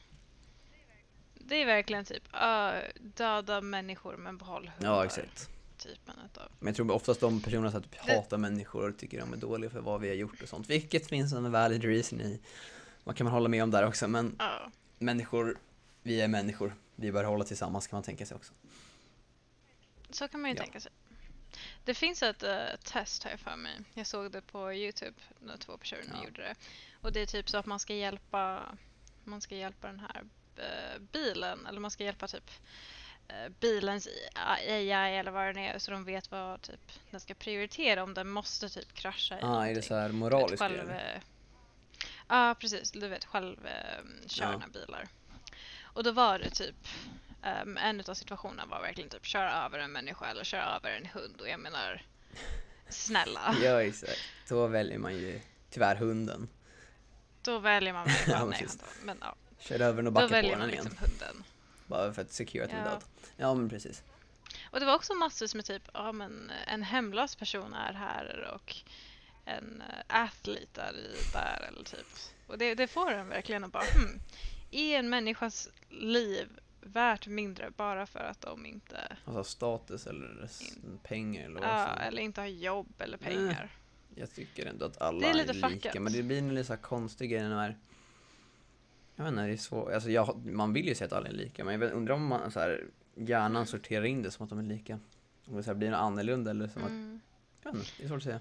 Det 1.36 1.62
är 1.62 1.66
verkligen 1.66 2.06
typ, 2.06 2.24
ah, 2.32 2.74
döda 3.00 3.62
människor 3.62 4.18
men 4.18 4.38
behåll 4.38 4.68
hundar. 4.78 4.92
Ja, 4.96 5.06
exakt. 5.06 5.50
Typen 5.80 6.16
utav. 6.26 6.52
Men 6.60 6.68
jag 6.68 6.76
tror 6.76 6.92
oftast 6.92 7.20
de 7.20 7.42
personerna 7.42 7.72
som 7.72 7.84
typ 7.84 7.96
hatar 7.96 8.38
människor 8.38 8.90
och 8.90 8.98
tycker 8.98 9.20
de 9.20 9.34
är 9.34 9.38
dåliga 9.38 9.70
för 9.70 9.80
vad 9.82 10.02
vi 10.02 10.08
har 10.08 10.16
gjort 10.16 10.42
och 10.42 10.50
sånt. 10.50 10.70
Vilket 10.70 11.08
finns 11.08 11.34
en 11.34 11.52
valid 11.52 11.84
reason 11.84 12.22
i. 12.22 12.40
Vad 13.04 13.16
kan 13.18 13.26
man 13.26 13.34
hålla 13.34 13.50
med 13.50 13.64
om 13.64 13.72
där 13.72 13.86
också? 13.88 14.08
Men 14.08 14.36
Ja. 14.40 14.72
människor, 15.00 15.58
vi 16.04 16.22
är 16.22 16.28
människor. 16.28 16.76
Vi 16.96 17.12
bör 17.12 17.24
hålla 17.24 17.44
tillsammans 17.44 17.88
kan 17.88 17.98
man 17.98 18.04
tänka 18.04 18.26
sig 18.26 18.36
också. 18.36 18.54
Så 20.10 20.28
kan 20.28 20.42
man 20.42 20.50
ju 20.52 20.56
Ja. 20.58 20.64
tänka 20.64 20.80
sig. 20.80 20.92
Det 21.86 21.94
finns 21.94 22.24
ett 22.24 22.44
eh, 22.44 22.58
test 22.84 23.24
här 23.24 23.38
för 23.38 23.56
mig. 23.56 23.80
Jag 23.94 24.08
såg 24.08 24.32
det 24.32 24.42
på 24.42 24.74
Youtube 24.74 25.16
när 25.40 25.58
två 25.58 25.78
personer 25.78 26.04
Ja. 26.14 26.24
gjorde 26.26 26.42
det. 26.42 26.56
Och 27.02 27.12
det 27.14 27.20
är 27.22 27.26
typ 27.26 27.50
så 27.50 27.58
att 27.58 27.66
man 27.66 27.80
ska 27.80 27.94
hjälpa 27.94 28.64
man 29.24 29.42
ska 29.42 29.56
hjälpa 29.56 29.88
den 29.88 30.00
här 30.00 30.24
eh, 30.56 31.02
bilen 31.12 31.66
eller 31.66 31.80
man 31.80 31.92
ska 31.92 32.04
hjälpa 32.04 32.28
typ 32.28 32.52
bilens 33.60 34.08
AI 34.34 34.92
eller 34.92 35.32
vad 35.32 35.56
det 35.56 35.62
är 35.68 35.80
så 35.80 35.92
de 35.92 36.04
vet 36.04 36.32
vad 36.32 36.62
typ 36.62 36.92
den 37.12 37.20
ska 37.20 37.34
prioritera 37.34 38.04
om 38.04 38.14
den 38.14 38.30
måste 38.30 38.70
typ 38.70 38.94
krascha 38.94 39.36
i 39.40 39.42
Ah, 39.42 39.46
är 39.46 39.50
det 39.52 39.58
någonting. 39.58 39.84
så 39.84 39.96
här 39.96 40.10
moraliskt? 40.10 40.60
själv, 40.60 40.80
eller? 40.80 41.14
eh, 41.16 41.22
Ja, 42.28 42.56
precis. 42.60 42.92
Du 42.92 43.08
vet, 43.08 43.26
självkörande 43.26 44.68
bilar. 44.74 45.08
Och 45.84 46.04
då 46.04 46.12
var 46.12 46.40
det 46.40 46.50
typ 46.50 46.76
um, 47.64 47.78
en 47.78 48.04
av 48.08 48.14
situationerna 48.14 48.66
var 48.66 48.82
verkligen 48.82 49.10
typ 49.10 49.26
köra 49.26 49.66
över 49.66 49.80
en 49.80 49.92
människa 49.92 50.26
eller 50.26 50.44
köra 50.44 50.76
över 50.76 50.92
en 50.92 51.06
hund 51.06 51.42
och 51.42 51.50
jag 51.50 51.60
menar 51.60 52.02
snälla. 52.90 53.56
Ja, 53.64 53.84
exakt. 53.84 54.20
Då 54.48 54.68
väljer 54.68 54.98
man 55.00 55.14
ju 55.16 55.42
tyvärr 55.70 55.96
hunden. 55.96 56.50
Då 57.42 57.60
väljer 57.60 57.94
man 57.94 58.04
människan. 58.08 58.34
Ja, 58.40 58.46
Nej, 58.46 58.68
men 59.04 59.18
ja. 59.22 59.36
Kör 59.60 59.82
över 59.82 59.96
den 59.98 60.08
och 60.08 60.14
Då 60.14 60.16
backar 60.16 60.28
på 60.28 60.32
väljer 60.34 60.52
den 60.52 60.60
man 60.60 60.70
igen. 60.70 60.84
liksom 60.84 60.98
hunden. 61.10 61.44
Bara 61.90 62.14
för 62.14 62.22
att 62.22 62.32
secure 62.32 62.66
att 62.66 62.72
är 62.72 62.78
Ja. 62.78 62.84
död. 62.84 63.04
Ja, 63.38 63.54
men 63.56 63.70
precis. 63.70 64.04
Och 64.72 64.80
det 64.80 64.86
var 64.86 64.96
också 64.96 65.14
massor 65.14 65.56
med 65.56 65.66
typ, 65.66 65.84
ja 65.94 66.12
men 66.12 66.52
en 66.68 66.84
hemlös 66.84 67.36
person 67.36 67.74
är 67.74 67.94
här 67.94 68.52
och 68.56 68.76
en 69.46 69.84
uh, 69.88 70.04
athlete 70.24 70.82
är 70.82 70.94
där 71.34 71.66
eller 71.68 71.84
typ. 71.84 72.08
Och 72.48 72.58
det, 72.58 72.76
det 72.76 72.88
får 72.88 73.12
en 73.14 73.30
verkligen 73.30 73.64
att 73.64 73.72
bara 73.72 73.84
hmm, 73.84 74.20
är 74.72 75.00
en 75.00 75.10
människas 75.10 75.70
liv 75.90 76.48
värt 76.82 77.28
mindre 77.28 77.72
bara 77.72 78.06
för 78.06 78.20
att 78.20 78.42
de 78.42 78.66
inte, 78.66 79.18
Alltså 79.26 79.44
status 79.44 80.08
eller 80.08 80.44
s- 80.46 80.74
pengar 81.04 81.46
eller 81.46 81.60
vad 81.60 81.70
ja, 81.70 81.88
eller 81.88 82.22
inte 82.22 82.42
har 82.42 82.48
jobb 82.48 82.94
eller 83.00 83.18
Nej. 83.22 83.30
pengar? 83.36 83.70
Jag 84.16 84.34
tycker 84.34 84.66
ändå 84.66 84.86
att 84.86 85.02
alla 85.02 85.20
Det 85.20 85.26
är 85.26 85.30
är, 85.30 85.34
lite 85.34 85.54
lika. 85.54 85.70
fuckat. 85.70 86.02
Men 86.02 86.14
det 86.14 86.24
blir 86.24 86.38
en 86.38 86.56
lite 86.56 86.68
så 86.68 86.74
här 86.74 86.82
konstig 86.82 87.30
grej 87.32 87.42
när 87.50 87.78
jag 89.20 89.32
vet 89.32 89.32
inte, 89.32 89.44
det 89.48 89.54
är 89.54 89.58
svårt. 89.58 89.92
Alltså 89.94 90.10
jag, 90.10 90.46
man 90.46 90.74
vill 90.74 90.88
ju 90.88 90.96
säga 90.96 91.06
att 91.06 91.14
alla 91.14 91.28
är 91.28 91.32
lika, 91.34 91.64
men 91.64 91.72
jag 91.72 91.80
vet- 91.80 91.94
undrar 91.94 92.16
om 92.16 92.26
man 92.28 92.52
så 92.52 92.60
här, 92.60 92.86
hjärnan 93.16 93.68
sorterar 93.68 94.06
in 94.06 94.22
det 94.24 94.32
som 94.32 94.44
att 94.44 94.50
de 94.50 94.60
är 94.60 94.64
lika. 94.64 95.00
Om 95.46 95.56
det 95.56 95.64
så 95.64 95.70
här 95.70 95.76
blir 95.76 95.90
något 95.92 95.98
annorlunda 96.00 96.52
eller 96.52 96.68
som 96.68 96.84
att, 96.84 96.90
Mm. 96.90 97.20
jag 97.64 97.72
vet 97.72 97.80
inte, 97.80 97.92
det 97.98 98.04
är 98.04 98.08
svårt 98.08 98.18
att 98.18 98.24
säga. 98.24 98.40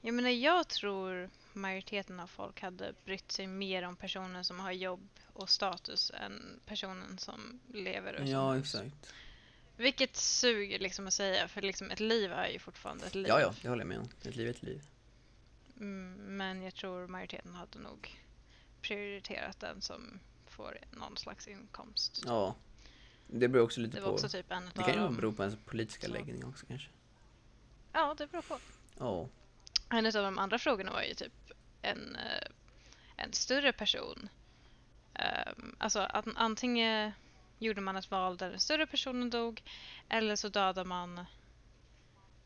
Jag 0.00 0.14
menar, 0.14 0.30
jag 0.30 0.68
tror 0.68 1.30
majoriteten 1.52 2.20
av 2.20 2.26
folk 2.26 2.60
hade 2.60 2.92
brytt 3.04 3.32
sig 3.32 3.46
mer 3.46 3.82
om 3.82 3.96
personen 3.96 4.44
som 4.44 4.60
har 4.60 4.72
jobb 4.72 5.08
och 5.32 5.50
status 5.50 6.12
än 6.14 6.60
personen 6.66 7.18
som 7.18 7.60
lever 7.72 8.12
Ja, 8.12 8.22
utomhus. 8.56 8.74
exakt. 8.74 9.12
Vilket 9.76 10.16
suger 10.16 10.78
liksom 10.78 11.06
att 11.06 11.14
säga, 11.14 11.48
för 11.48 11.62
liksom 11.62 11.90
ett 11.90 12.00
liv 12.00 12.32
är 12.32 12.48
ju 12.48 12.58
fortfarande 12.58 13.06
ett 13.06 13.14
liv. 13.14 13.26
Ja, 13.28 13.40
ja, 13.40 13.54
det 13.62 13.68
håller 13.68 13.82
jag 13.82 13.88
med 13.88 13.98
om. 13.98 14.08
Ett 14.22 14.36
liv 14.36 14.46
är 14.46 14.50
ett 14.50 14.62
liv. 14.62 14.82
Mm, 15.80 16.12
men 16.36 16.62
jag 16.62 16.74
tror 16.74 17.06
majoriteten 17.06 17.54
hade 17.54 17.78
nog 17.78 18.16
prioriterat 18.88 19.60
den 19.60 19.82
som 19.82 20.20
får 20.46 20.78
någon 20.90 21.16
slags 21.16 21.48
inkomst. 21.48 22.22
Ja. 22.26 22.54
Det 23.26 23.48
beror 23.48 23.64
också 23.64 23.80
lite 23.80 23.96
det 23.96 24.00
var 24.00 24.08
på. 24.08 24.14
också 24.14 24.28
typ 24.28 24.50
en 24.52 24.70
det 24.74 24.82
kan 24.82 25.02
ju 25.02 25.16
bero 25.16 25.32
på 25.32 25.42
ens 25.42 25.58
politiska 25.64 26.06
Så. 26.06 26.12
läggning 26.12 26.44
också 26.44 26.66
kanske. 26.66 26.88
Ja, 27.92 28.14
det 28.18 28.26
beror 28.26 28.42
på. 28.42 28.58
Ja. 28.98 29.28
En 29.90 30.06
av 30.06 30.12
de 30.12 30.38
andra 30.38 30.58
frågorna 30.58 30.92
var 30.92 31.02
ju 31.02 31.14
typ 31.14 31.32
en, 31.82 32.16
eh, 32.16 32.48
en 33.16 33.32
större 33.32 33.72
person. 33.72 34.28
Ehm, 35.14 35.76
alltså 35.78 36.00
att 36.00 36.26
antingen 36.34 37.12
gjorde 37.58 37.80
man 37.80 37.96
ett 37.96 38.10
val 38.10 38.36
där 38.36 38.50
den 38.50 38.60
större 38.60 38.86
personen 38.86 39.30
dog 39.30 39.62
eller 40.08 40.36
så 40.36 40.48
dödade 40.48 40.88
man 40.88 41.26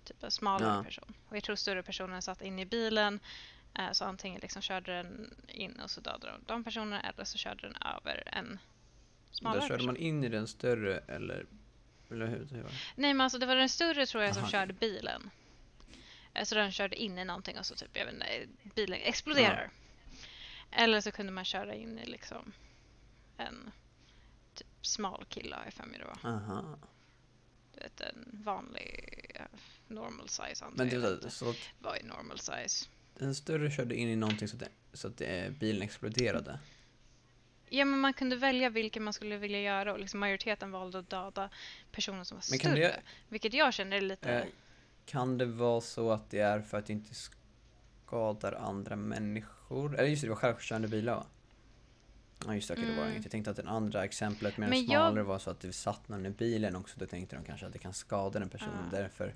typ 0.05 0.23
en 0.23 0.31
smalare 0.31 0.77
Ja. 0.77 0.85
person. 0.85 1.15
Och 1.29 1.37
jag 1.37 1.43
tror 1.45 1.57
större 1.57 1.83
personen 1.83 2.23
satt 2.23 2.43
in 2.43 2.59
i 2.59 2.67
bilen 2.67 3.21
så 3.93 4.05
antingen 4.05 4.41
liksom 4.41 4.63
körde 4.63 4.93
den 4.93 5.35
in 5.49 5.81
och 5.81 5.91
så 5.91 6.01
dödade 6.01 6.27
de 6.33 6.45
de 6.47 6.65
personerna 6.65 7.01
eller 7.01 7.25
så 7.25 7.39
körde 7.39 7.63
den 7.63 7.77
över 7.97 8.23
en 8.27 8.59
smalare 9.31 9.61
Där 9.61 9.69
körde 9.69 9.79
person. 9.79 9.87
man 9.87 9.97
in 9.97 10.25
i 10.25 10.29
den 10.29 10.49
större 10.49 10.99
eller, 10.99 11.47
eller 12.11 12.27
hur? 12.27 12.47
hur 12.53 12.63
var? 12.63 12.73
Nej 12.97 13.15
men 13.15 13.21
alltså 13.21 13.39
det 13.39 13.47
var 13.47 13.57
den 13.57 13.69
större 13.69 14.07
tror 14.07 14.23
jag 14.25 14.35
som 14.35 14.43
Aha. 14.43 14.51
körde 14.51 14.73
bilen. 14.73 15.31
Eh, 16.35 16.45
Så 16.45 16.55
den 16.55 16.73
körde 16.73 16.97
in 16.97 17.19
i 17.19 17.25
någonting 17.25 17.59
och 17.59 17.67
så 17.67 17.75
typ, 17.75 17.97
jag 17.97 18.05
vet 18.05 18.15
inte, 18.15 18.47
bilen 18.75 18.99
exploderar. 19.03 19.71
Eller 20.71 21.01
så 21.01 21.13
kunde 21.13 21.33
man 21.33 21.45
köra 21.45 21.75
in 21.75 21.99
i 21.99 22.07
liksom 22.07 22.53
en 23.37 23.71
typ 24.55 24.67
smal 24.83 25.25
kille 25.29 25.57
har 25.57 25.65
jag 25.65 25.73
för 25.75 25.85
mig 25.85 25.99
det 25.99 26.05
var. 26.05 26.31
Aha. 26.33 26.79
Du 27.75 27.81
vet 27.81 28.01
en 28.01 28.41
vanlig 28.45 29.27
eh, 29.35 29.43
normal 29.89 30.29
size 30.29 30.65
antar 30.65 30.77
Men 30.79 30.89
det 30.89 30.95
jag 30.95 31.01
var 31.23 31.29
så 31.29 31.51
att 31.51 31.57
Vad 31.79 31.97
är 31.97 32.03
normal 32.03 32.39
size? 32.39 32.89
Den 33.25 33.35
större 33.35 33.71
körde 33.71 33.95
in 33.97 34.09
i 34.09 34.17
någonting 34.17 34.49
så 34.49 34.57
att, 34.57 34.63
så 34.93 35.09
att 35.09 35.17
det, 35.17 35.59
bilen 35.59 35.83
exploderade. 35.83 36.59
Ja 37.69 37.85
men 37.85 37.99
man 37.99 38.13
kunde 38.13 38.37
välja 38.37 38.71
vilken 38.71 39.03
man 39.05 39.13
skulle 39.13 39.37
vilja 39.37 39.61
göra 39.61 39.93
och 39.93 40.01
liksom 40.01 40.21
majoriteten 40.21 40.71
valde 40.71 40.99
att 40.99 41.11
döda 41.11 41.51
personen 41.93 42.25
som 42.25 42.37
var 42.37 42.45
Men 42.51 42.59
större. 42.59 42.75
det- 42.75 43.01
Vilket 43.29 43.55
jag 43.55 43.75
känner 43.75 43.97
är 43.97 44.01
lite... 44.01 44.31
Eh, 44.33 44.45
kan 45.07 45.39
det 45.39 45.47
vara 45.47 45.81
så 45.81 46.11
att 46.13 46.31
det 46.31 46.41
är 46.41 46.61
för 46.61 46.79
att 46.79 46.87
det 46.87 46.93
inte 46.93 47.15
skadar 47.15 48.53
andra 48.53 48.97
människor? 48.97 49.99
Eller 49.99 50.09
just 50.09 50.23
det, 50.23 50.27
det 50.27 50.31
var 50.31 50.37
självkörande 50.37 50.89
bilar 50.89 51.15
va? 51.15 51.27
Ja 52.47 52.55
just 52.55 52.69
det, 52.69 52.75
okej, 52.75 52.85
det 52.87 52.93
var 52.93 52.99
Mm. 53.03 53.13
inget. 53.13 53.25
Jag 53.25 53.31
tänkte 53.33 53.51
att 53.51 53.57
det 53.57 53.69
andra 53.69 54.05
exemplet 54.05 54.57
med 54.57 54.67
den 54.71 54.79
Men 54.79 54.87
jag- 54.87 54.89
smalare 55.09 55.23
var 55.25 55.39
så 55.39 55.51
att 55.51 55.61
det 55.61 55.73
satt 55.73 56.09
någon 56.09 56.27
i 56.27 56.31
bilen 56.31 56.77
också. 56.77 56.95
Då 56.99 57.07
tänkte 57.07 57.37
de 57.37 57.45
kanske 57.45 57.67
att 57.67 57.73
det 57.73 57.79
kan 57.79 57.95
skada 57.95 58.39
den 58.39 58.49
personen. 58.49 58.85
Ah. 58.89 58.91
Därför 58.91 59.35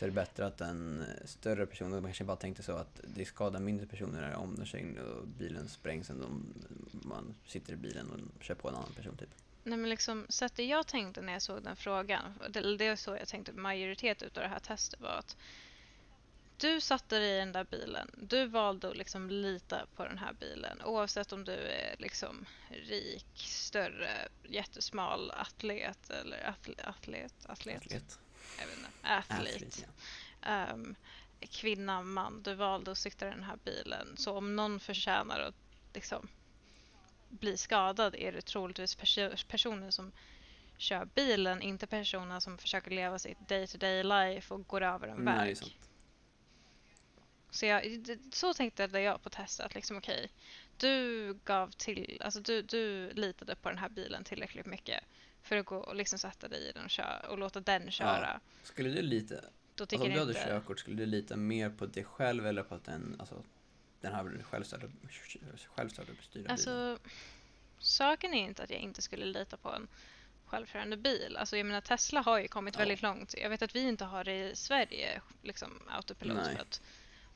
så 0.00 0.04
är 0.06 0.08
det 0.08 0.14
bättre 0.14 0.46
att 0.46 0.60
en 0.60 1.04
större 1.24 1.66
person, 1.66 1.90
de 1.90 2.04
kanske 2.04 2.24
bara 2.24 2.36
tänkte 2.36 2.62
så 2.62 2.72
att 2.72 3.00
det 3.04 3.24
skadar 3.24 3.60
mindre 3.60 3.86
personer 3.86 4.34
om 4.34 4.54
de 4.56 4.66
kör 4.66 4.78
in 4.78 4.98
och 4.98 5.26
bilen 5.26 5.68
sprängs 5.68 6.10
än 6.10 6.24
om 6.24 6.54
man 6.90 7.34
sitter 7.46 7.72
i 7.72 7.76
bilen 7.76 8.10
och 8.10 8.42
kör 8.42 8.54
på 8.54 8.68
en 8.68 8.74
annan 8.74 8.92
person 8.92 9.16
typ. 9.16 9.28
Nej 9.64 9.78
men 9.78 9.90
liksom, 9.90 10.26
sättet 10.28 10.66
jag 10.66 10.86
tänkte 10.86 11.22
när 11.22 11.32
jag 11.32 11.42
såg 11.42 11.62
den 11.62 11.76
frågan, 11.76 12.22
det, 12.50 12.76
det 12.76 12.86
är 12.86 12.96
så 12.96 13.16
jag 13.16 13.28
tänkte 13.28 13.52
majoritet 13.52 14.22
utav 14.22 14.42
det 14.42 14.48
här 14.48 14.58
testet 14.58 15.00
var 15.00 15.08
att 15.18 15.36
du 16.60 16.80
satte 16.80 17.18
dig 17.18 17.36
i 17.36 17.38
den 17.38 17.52
där 17.52 17.64
bilen, 17.64 18.10
du 18.16 18.46
valde 18.46 18.88
att 18.90 18.96
liksom 18.96 19.30
lita 19.30 19.86
på 19.96 20.04
den 20.04 20.18
här 20.18 20.32
bilen 20.32 20.82
oavsett 20.84 21.32
om 21.32 21.44
du 21.44 21.52
är 21.52 21.94
liksom 21.98 22.46
rik, 22.70 23.26
större, 23.36 24.28
jättesmal 24.42 25.30
atlet 25.30 26.10
eller 26.10 26.48
atlet, 26.48 26.80
atlet, 26.84 27.32
atlet, 27.46 27.76
Atlet. 27.82 28.18
jag 28.58 28.66
vet 28.66 28.76
inte. 28.78 28.88
Atlet, 29.02 29.84
ja. 30.42 30.48
Ehm, 30.48 30.94
kvinna, 31.40 32.02
man, 32.02 32.42
du 32.42 32.54
valde 32.54 32.90
att 32.90 32.98
sitta 32.98 33.26
i 33.28 33.30
den 33.30 33.42
här 33.44 33.58
bilen. 33.64 34.16
Så 34.16 34.36
om 34.36 34.56
någon 34.56 34.80
förtjänar 34.80 35.40
att 35.40 35.54
liksom 35.94 36.28
bli 37.28 37.56
skadad 37.56 38.14
är 38.14 38.32
det 38.32 38.42
troligtvis 38.42 38.96
perso- 38.98 39.46
personen 39.48 39.92
som 39.92 40.12
kör 40.78 41.04
bilen, 41.04 41.62
inte 41.62 41.86
personen 41.86 42.40
som 42.40 42.58
försöker 42.58 42.90
leva 42.90 43.18
sitt 43.18 43.48
day 43.48 43.66
to 43.66 43.78
day 43.78 44.02
life 44.04 44.54
och 44.54 44.66
går 44.66 44.82
över 44.82 45.08
en 45.08 45.16
Nej, 45.24 45.46
väg. 45.48 45.56
sant. 45.58 45.72
Så, 47.50 47.66
jag, 47.66 48.06
så 48.32 48.54
tänkte 48.54 48.82
jag 48.82 49.22
på 49.22 49.30
testet, 49.30 49.74
liksom 49.74 49.96
okej, 49.96 50.30
du 50.76 51.34
gav 51.44 51.70
till, 51.70 52.18
alltså 52.24 52.40
du, 52.40 52.62
du 52.62 53.10
litade 53.12 53.56
på 53.56 53.68
den 53.68 53.78
här 53.78 53.88
bilen 53.88 54.24
tillräckligt 54.24 54.66
mycket 54.66 55.04
för 55.42 55.56
att 55.56 55.66
gå 55.66 55.76
och 55.76 55.96
liksom 55.96 56.18
sätta 56.18 56.48
dig 56.48 56.68
i 56.68 56.72
den 56.72 56.84
och, 56.84 56.90
köra, 56.90 57.20
och 57.30 57.38
låta 57.38 57.60
den 57.60 57.90
köra. 57.90 58.40
Skulle 58.62 58.88
du 58.88 59.02
lita, 59.02 59.34
Då 59.74 59.84
alltså 59.84 59.96
om 59.96 60.12
du 60.12 60.18
hade 60.18 60.30
inte... 60.30 60.44
körkort, 60.44 60.78
skulle 60.78 60.96
du 60.96 61.06
lita 61.06 61.36
mer 61.36 61.70
på 61.70 61.86
dig 61.86 62.04
själv 62.04 62.46
eller 62.46 62.62
på 62.62 62.74
att 62.74 62.84
den, 62.84 63.16
alltså, 63.18 63.42
den 64.00 64.14
här 64.14 64.42
självstyrda, 64.42 64.86
självstyrda 65.76 66.12
styrda 66.22 66.28
bilen? 66.32 66.50
Alltså, 66.50 66.98
saken 67.78 68.34
är 68.34 68.44
inte 68.44 68.62
att 68.62 68.70
jag 68.70 68.80
inte 68.80 69.02
skulle 69.02 69.24
lita 69.24 69.56
på 69.56 69.72
en 69.72 69.88
självkörande 70.46 70.96
bil. 70.96 71.36
Alltså 71.36 71.56
jag 71.56 71.66
menar 71.66 71.80
Tesla 71.80 72.20
har 72.20 72.38
ju 72.38 72.48
kommit 72.48 72.74
Ja. 72.74 72.78
väldigt 72.78 73.02
långt. 73.02 73.34
Jag 73.38 73.50
vet 73.50 73.62
att 73.62 73.74
vi 73.74 73.80
inte 73.80 74.04
har 74.04 74.24
det 74.24 74.50
i 74.50 74.56
Sverige, 74.56 75.20
liksom 75.42 75.82
autopilot, 75.88 76.36
Nej. 76.36 76.54
för 76.54 76.62
att 76.62 76.80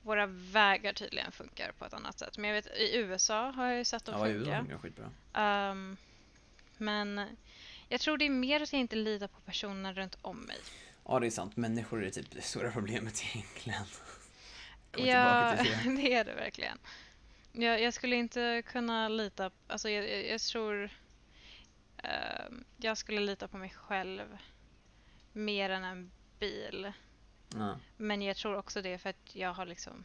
våra 0.05 0.27
vägar 0.27 0.93
tydligen 0.93 1.33
funkar 1.33 1.73
på 1.73 1.85
ett 1.85 1.95
annat 1.95 2.19
sätt. 2.19 2.39
Men 2.39 2.51
jag 2.51 2.55
vet 2.63 2.67
i 2.77 2.97
USA 2.97 3.51
har 3.51 3.67
jag 3.67 3.79
ju 3.79 3.85
sett 3.85 4.05
dem 4.05 4.15
Ja, 4.19 4.29
i 4.29 4.31
USA 4.31 4.45
funka. 4.45 4.59
funkar 4.61 4.79
skitbra. 4.79 5.11
Ehm, 5.35 5.97
men 6.79 7.37
jag 7.89 8.01
tror 8.01 8.19
det 8.19 8.25
är 8.27 8.31
mer 8.31 8.61
att 8.61 8.73
jag 8.73 8.81
inte 8.81 8.97
litar 8.97 9.29
på 9.29 9.41
personerna 9.41 9.93
runt 9.93 10.19
om 10.23 10.41
mig. 10.41 10.59
Ja, 11.05 11.21
det 11.21 11.27
är 11.27 11.31
sant. 11.31 11.57
Människor 11.57 12.05
är 12.05 12.11
typ 12.11 12.31
det 12.31 12.43
stora 12.43 12.71
problemet 12.73 13.23
egentligen. 13.35 13.85
Ja, 14.97 15.55
det. 15.59 15.97
det 15.97 16.13
är 16.15 16.25
det 16.25 16.35
verkligen. 16.35 16.79
Jag, 17.53 17.83
jag 17.83 17.95
skulle 17.95 18.17
inte 18.17 18.63
kunna 18.67 19.09
lita, 19.09 19.51
alltså 19.67 19.91
jag, 19.91 20.11
jag, 20.11 20.27
jag 20.27 20.41
tror 20.41 20.91
ehm, 22.03 22.65
jag 22.77 22.99
skulle 22.99 23.21
lita 23.21 23.49
på 23.49 23.57
mig 23.57 23.71
själv 23.77 24.39
mer 25.33 25.71
än 25.71 25.85
en 25.85 26.11
bil. 26.39 26.93
Men 27.97 28.23
jag 28.23 28.37
tror 28.37 28.57
också 28.57 28.83
det 28.83 28.99
för 28.99 29.11
att 29.11 29.35
jag 29.37 29.55
har 29.55 29.67
liksom 29.67 30.05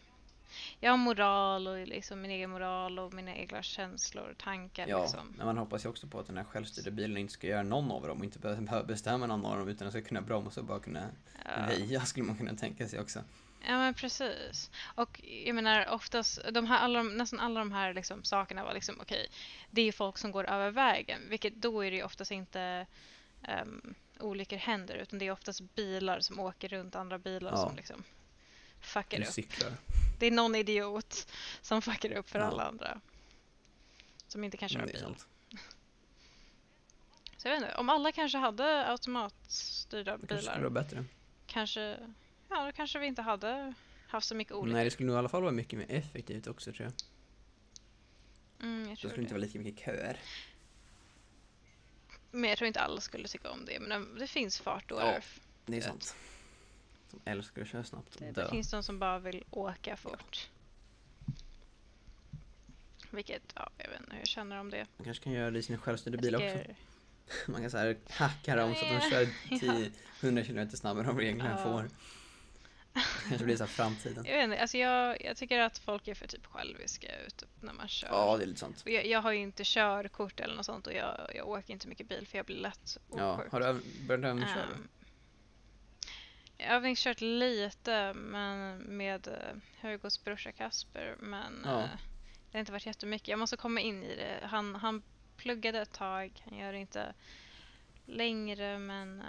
jag 0.79 0.91
har 0.91 0.97
moral 0.97 1.67
och 1.67 1.87
liksom 1.87 2.21
min 2.21 2.31
egen 2.31 2.49
moral 2.49 2.99
och 2.99 3.13
mina 3.13 3.35
egna 3.35 3.63
känslor 3.63 4.29
och 4.29 4.37
tankar 4.37 4.87
Ja, 4.87 5.01
liksom. 5.01 5.33
men 5.37 5.45
man 5.45 5.57
hoppas 5.57 5.85
ju 5.85 5.89
också 5.89 6.07
på 6.07 6.19
att 6.19 6.27
den 6.27 6.37
här 6.37 6.43
självstyrda 6.43 6.91
bilen 6.91 7.17
inte 7.17 7.33
ska 7.33 7.47
göra 7.47 7.63
någon 7.63 7.91
av 7.91 8.07
dem 8.07 8.17
och 8.17 8.23
inte 8.25 8.39
behöva 8.39 8.83
bestämma 8.83 9.27
någon 9.27 9.45
av 9.45 9.57
dem 9.57 9.67
utan 9.67 9.85
den 9.85 9.91
ska 9.91 10.01
kunna 10.01 10.21
bromsa 10.21 10.59
och 10.59 10.65
bara 10.65 10.79
kunna 10.79 11.07
Ja. 11.45 11.65
väja 11.67 12.01
skulle 12.01 12.25
man 12.25 12.37
kunna 12.37 12.53
tänka 12.55 12.87
sig 12.87 12.99
också. 12.99 13.19
Ja 13.67 13.77
men 13.77 13.93
precis. 13.93 14.71
Och 14.95 15.21
jag 15.45 15.55
menar 15.55 15.89
oftast, 15.89 16.39
de 16.51 16.65
här, 16.65 16.79
alla, 16.79 17.03
nästan 17.03 17.39
alla 17.39 17.59
de 17.59 17.71
här 17.71 17.93
liksom, 17.93 18.23
sakerna 18.23 18.63
var 18.63 18.73
liksom 18.73 18.95
okej, 19.01 19.27
det 19.71 19.81
är 19.81 19.85
ju 19.85 19.91
folk 19.91 20.17
som 20.17 20.31
går 20.31 20.45
över 20.49 20.71
vägen, 20.71 21.21
vilket 21.29 21.55
då 21.55 21.85
är 21.85 21.91
det 21.91 21.97
ju 21.97 22.03
oftast 22.03 22.31
inte 22.31 22.85
um, 23.63 23.95
olyckor 24.19 24.57
händer, 24.57 24.95
utan 24.95 25.19
det 25.19 25.27
är 25.27 25.31
oftast 25.31 25.61
bilar 25.75 26.19
som 26.19 26.39
åker 26.39 26.67
runt 26.69 26.95
andra 26.95 27.17
bilar 27.17 27.51
Ja. 27.51 27.57
som 27.57 27.75
liksom 27.75 28.03
fuckar 28.81 29.21
upp. 29.21 29.27
cyklar. 29.27 29.71
Det 30.19 30.25
är 30.25 30.31
någon 30.31 30.55
idiot 30.55 31.27
som 31.61 31.81
fuckar 31.81 32.11
upp 32.11 32.29
för 32.29 32.39
Ja. 32.39 32.45
alla 32.45 32.63
andra. 32.63 33.01
Som 34.27 34.43
inte 34.43 34.57
kan 34.57 34.69
köra 34.69 34.83
Mm, 34.83 34.93
det 34.93 34.99
är 34.99 35.07
bil. 35.07 35.15
sant. 35.17 35.27
Så 37.37 37.47
jag 37.47 37.53
vet 37.55 37.63
inte, 37.63 37.75
om 37.75 37.89
alla 37.89 38.11
kanske 38.11 38.37
hade 38.37 38.85
automatstyrda 38.87 40.17
Det 40.17 40.27
kanske 40.27 40.45
bilar, 40.51 40.59
vara 40.59 40.69
bättre. 40.69 41.05
kanske, 41.47 41.97
ja 42.49 42.65
då 42.65 42.71
kanske 42.71 42.99
vi 42.99 43.05
inte 43.07 43.21
hade 43.21 43.73
haft 44.07 44.27
så 44.27 44.35
mycket 44.35 44.53
olyckor. 44.53 44.73
Nej, 44.75 44.83
det 44.85 44.91
skulle 44.91 45.07
nog 45.07 45.15
i 45.15 45.19
alla 45.19 45.29
fall 45.29 45.41
vara 45.41 45.51
mycket 45.51 45.79
mer 45.79 45.85
effektivt 45.89 46.47
också 46.47 46.73
tror 46.73 46.85
jag. 46.85 46.93
Mm, 48.67 48.79
jag 48.79 48.89
Då 48.89 48.95
tror 48.95 48.95
skulle 48.95 49.15
det 49.15 49.21
inte 49.21 49.33
det. 49.33 49.39
vara 49.39 49.45
lika 49.47 49.59
mycket 49.59 49.85
köer. 49.85 50.19
Men 52.31 52.49
jag 52.49 52.57
tror 52.57 52.67
inte 52.67 52.79
alla 52.81 53.01
skulle 53.01 53.27
tycka 53.27 53.49
om 53.51 53.65
det. 53.65 53.79
Men 53.79 54.15
det- 54.19 54.27
finns 54.27 54.59
fartårar. 54.59 55.13
Ja, 55.13 55.19
Det 55.65 55.77
är 55.77 55.81
sant. 55.81 56.15
Som 57.11 57.19
älskar 57.25 57.61
att 57.61 57.67
köra 57.67 57.83
snabbt 57.83 58.15
och 58.15 58.21
Det, 58.21 58.31
dö. 58.31 58.43
det 58.43 58.49
finns 58.49 58.71
de 58.71 58.83
som 58.83 58.99
bara 58.99 59.19
vill 59.19 59.43
åka 59.51 59.97
fort. 59.97 60.49
Vilket, 63.11 63.41
ja, 63.55 63.69
jag 63.77 63.89
vet 63.89 63.99
inte 63.99 64.11
hur 64.11 64.19
jag 64.19 64.27
känner 64.27 64.59
om 64.59 64.69
det. 64.69 64.87
Man 64.97 65.05
kanske 65.05 65.23
kan 65.23 65.33
göra 65.33 65.51
det 65.51 65.59
i 65.59 65.63
sina 65.63 65.77
självstyrda 65.77 66.17
bilar 66.17 66.39
också. 66.45 66.57
tycker- 66.57 66.75
Man 67.51 67.61
kan 67.61 67.71
så 67.71 67.77
här 67.77 67.97
hacka 68.09 68.55
dem 68.55 68.75
så 68.75 68.85
att 68.85 69.01
de 69.01 69.09
kör 69.09 69.29
10, 69.59 69.91
100 70.21 70.43
km 70.43 70.69
snabbare 70.69 71.07
än 71.07 71.15
vad 71.15 71.23
egentligen 71.23 71.57
Ja. 71.57 71.63
får. 71.63 71.89
kanske 73.29 73.45
blir 73.45 73.57
så 73.57 73.67
framtiden. 73.67 74.25
Jag 74.25 74.35
vet 74.35 74.43
inte, 74.43 74.61
alltså 74.61 74.77
jag, 74.77 75.21
jag 75.25 75.37
tycker 75.37 75.59
att 75.59 75.77
folk 75.77 76.07
är 76.07 76.13
för 76.15 76.27
typ 76.27 76.45
själviska 76.45 77.07
ute 77.27 77.45
när 77.61 77.73
man 77.73 77.87
kör. 77.87 78.07
Ja, 78.07 78.37
det 78.37 78.43
är 78.43 78.47
lite 78.47 78.59
sant. 78.59 78.81
Och 78.85 78.91
jag, 78.91 79.05
jag 79.05 79.21
har 79.21 79.31
ju 79.31 79.39
inte 79.39 79.63
körkort 79.65 80.39
eller 80.39 80.55
något 80.55 80.65
sånt 80.65 80.87
och 80.87 80.93
jag, 80.93 81.31
jag 81.35 81.47
åker 81.49 81.73
inte 81.73 81.87
mycket 81.87 82.09
bil 82.09 82.27
för 82.27 82.37
jag 82.37 82.45
blir 82.45 82.55
lätt 82.57 82.97
Ja, 83.17 83.33
åksjuk. 83.35 83.51
har 83.51 83.59
du 83.59 83.65
öv- 83.65 84.07
börjat 84.07 84.25
övningsköra? 84.25 84.63
Ehm, 84.63 84.87
Jag 86.57 86.67
har 86.67 86.75
övningskört 86.75 87.21
lite 87.21 88.13
men 88.13 88.77
med 88.77 89.27
uh, 89.27 89.61
Hugos 89.89 90.23
brorsa 90.23 90.51
Kasper 90.51 91.15
men 91.19 91.61
Ja. 91.65 91.79
eh, 91.83 91.89
det 92.51 92.57
har 92.57 92.59
inte 92.59 92.71
varit 92.71 92.85
jättemycket. 92.85 93.27
Jag 93.27 93.39
måste 93.39 93.57
komma 93.57 93.79
in 93.81 94.03
i 94.03 94.15
det. 94.15 94.39
Han, 94.47 94.75
han 94.75 95.01
pluggade 95.37 95.81
ett 95.81 95.91
tag, 95.93 96.43
han 96.49 96.57
gör 96.57 96.73
det 96.73 96.79
inte 96.79 97.13
längre 98.05 98.79
men 98.79 99.19
eh, 99.21 99.25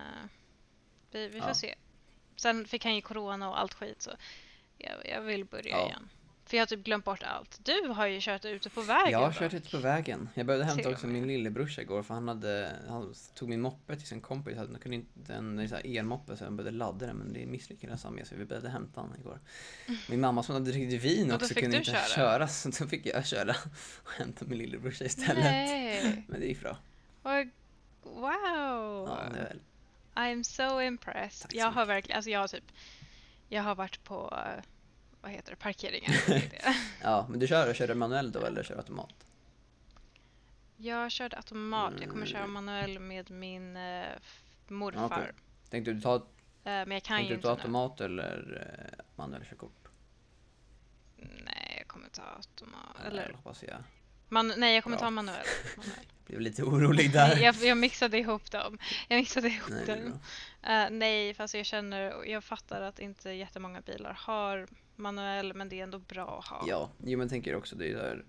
vi, 1.11 1.29
vi 1.29 1.41
får 1.41 1.49
Ja. 1.49 1.55
se. 1.55 1.75
Sen 2.41 2.65
fick 2.65 2.85
han 2.85 2.95
ju 2.95 3.01
corona 3.01 3.49
och 3.51 3.59
allt 3.61 3.75
skit 3.75 4.03
så 4.03 4.11
jag, 4.79 4.93
jag 5.15 5.21
vill 5.21 5.45
börja 5.45 5.71
Ja. 5.71 5.87
igen. 5.87 6.09
För 6.45 6.57
jag 6.57 6.63
har 6.63 6.67
typ 6.67 6.85
glömt 6.85 7.05
bort 7.05 7.23
allt. 7.23 7.61
Du 7.65 7.89
har 7.89 8.07
ju 8.07 8.21
kört 8.21 8.45
ute 8.45 8.71
på 8.71 8.81
vägen 8.81 9.13
Jag 9.13 9.19
har 9.19 9.27
då. 9.27 9.33
kört 9.39 9.55
ute 9.55 9.71
på 9.71 9.77
vägen. 9.79 10.29
Jag 10.35 10.47
behövde 10.47 10.67
hämta 10.67 10.91
också 10.91 11.07
min 11.07 11.27
lillebrorsa 11.27 11.83
igår 11.83 12.03
för 12.03 12.15
han 12.15 12.29
hade, 12.29 12.73
han 12.89 13.15
tog 13.35 13.49
min 13.49 13.61
moppe 13.61 13.97
till 13.97 14.07
sin 14.07 14.21
kompis. 14.21 14.57
Han 14.57 14.79
kunde 14.83 14.97
inte, 14.97 15.35
en 15.35 15.59
elmoppe 15.85 16.37
så 16.37 16.45
han 16.45 16.57
behövde 16.57 16.79
ladda 16.79 17.07
den 17.07 17.17
men 17.17 17.33
det 17.33 17.47
misslyckades 17.47 18.05
han 18.05 18.15
med 18.15 18.27
så 18.27 18.35
vi 18.35 18.45
behövde 18.45 18.69
hämta 18.71 19.01
han 19.01 19.15
igår. 19.21 19.41
Min 20.09 20.21
mamma 20.21 20.43
som 20.43 20.55
hade 20.55 20.71
druckit 20.73 21.03
vin 21.03 21.33
också 21.33 21.55
kunde 21.55 21.77
inte 21.77 21.91
köra? 21.91 22.05
köra 22.05 22.49
så 22.49 22.69
då 22.69 22.87
fick 22.87 23.07
jag 23.07 23.27
köra 23.27 23.55
och 24.05 24.11
hämta 24.11 24.45
min 24.45 24.59
lillebrorsa 24.59 25.05
istället. 25.05 25.45
Nej! 25.45 26.25
Men 26.29 26.41
det 26.41 26.47
gick 26.47 26.61
bra. 26.61 26.77
Wow! 28.03 28.23
Ja, 29.09 29.19
det 29.33 29.39
är 29.39 29.45
väl. 29.45 29.61
I'm 30.21 30.43
so 30.43 30.81
impressed. 30.83 31.43
Tack 31.43 31.55
jag 31.55 31.71
har 31.71 31.87
verkligen, 31.87 32.17
alltså 32.17 32.31
jag 32.31 32.41
har 32.41 32.49
typ, 32.49 32.73
jag 33.49 33.63
har 33.63 33.75
varit 33.75 34.05
på, 34.05 34.39
eh, 34.47 34.63
vad 35.21 35.33
heter 35.33 35.51
det, 35.51 35.57
parkeringar. 35.57 36.11
det. 36.29 36.77
Ja, 37.03 37.27
men 37.31 37.41
du 37.41 37.47
kör, 37.47 37.75
kör 37.75 37.89
du 37.89 37.95
manuell 37.95 38.33
då 38.33 38.41
eller 38.47 38.63
kör 38.63 38.75
du 38.75 38.81
automat? 38.81 39.15
jag 40.77 41.11
körde 41.11 41.37
automat, 41.37 41.93
jag 42.01 42.11
kommer 42.11 42.27
köra 42.27 42.43
Mm. 42.43 42.53
manuell 42.53 42.99
med 42.99 43.31
min 43.31 43.77
Ja, 43.77 44.15
morfar. 44.69 45.07
okej. 45.07 45.33
Tänkte 45.71 45.93
du 45.93 46.01
ta, 46.01 46.15
Eh, 46.17 46.23
men 46.65 46.91
jag 46.91 47.03
kan 47.03 47.17
tänkte 47.17 47.35
du 47.37 47.43
ta 47.43 47.51
inte 47.53 47.63
nu. 47.69 47.79
automat 47.79 48.01
eller 48.01 48.67
eh, 48.99 49.05
manuell 49.17 49.45
körkort? 49.45 49.89
Nej, 51.17 51.75
jag 51.79 51.89
kommer 51.89 52.09
ta 52.09 52.23
automat. 52.23 52.97
Eller 53.07 53.23
Eller, 53.23 53.33
hoppas 53.35 53.63
jag. 53.63 53.83
Man, 54.31 54.53
nej, 54.57 54.75
jag 54.75 54.85
kommer 54.85 54.97
Ja. 54.97 55.01
ta 55.01 55.11
manuell. 55.11 55.47
manuell. 55.77 55.99
Blev 56.27 56.41
lite 56.41 56.63
orolig 56.63 57.13
där. 57.13 57.37
Jag, 57.37 57.55
jag 57.55 57.79
mixade 57.79 58.19
ihop 58.19 58.51
dem. 58.51 58.79
Jag 59.09 59.17
mixade 59.17 59.49
ihop 59.49 59.71
Nej, 59.71 59.87
dem. 59.87 60.19
Eh, 60.63 60.91
nej, 60.91 61.35
fast 61.35 61.55
jag 61.55 61.67
känner, 61.67 62.25
jag 62.25 62.45
fattar 62.45 62.83
att 62.83 62.99
inte 62.99 63.31
jättemånga 63.31 63.81
bilar 63.81 64.13
har 64.21 64.67
manuell, 64.97 65.55
men 65.55 65.69
det 65.69 65.79
är 65.79 65.83
ändå 65.83 65.99
bra 65.99 66.39
att 66.39 66.47
ha. 66.47 66.65
Ja, 66.69 66.91
jo 67.05 67.19
men 67.19 67.29
tänker 67.29 67.55
också 67.55 67.77
det 67.77 67.93
är 67.93 67.97
här, 67.97 68.25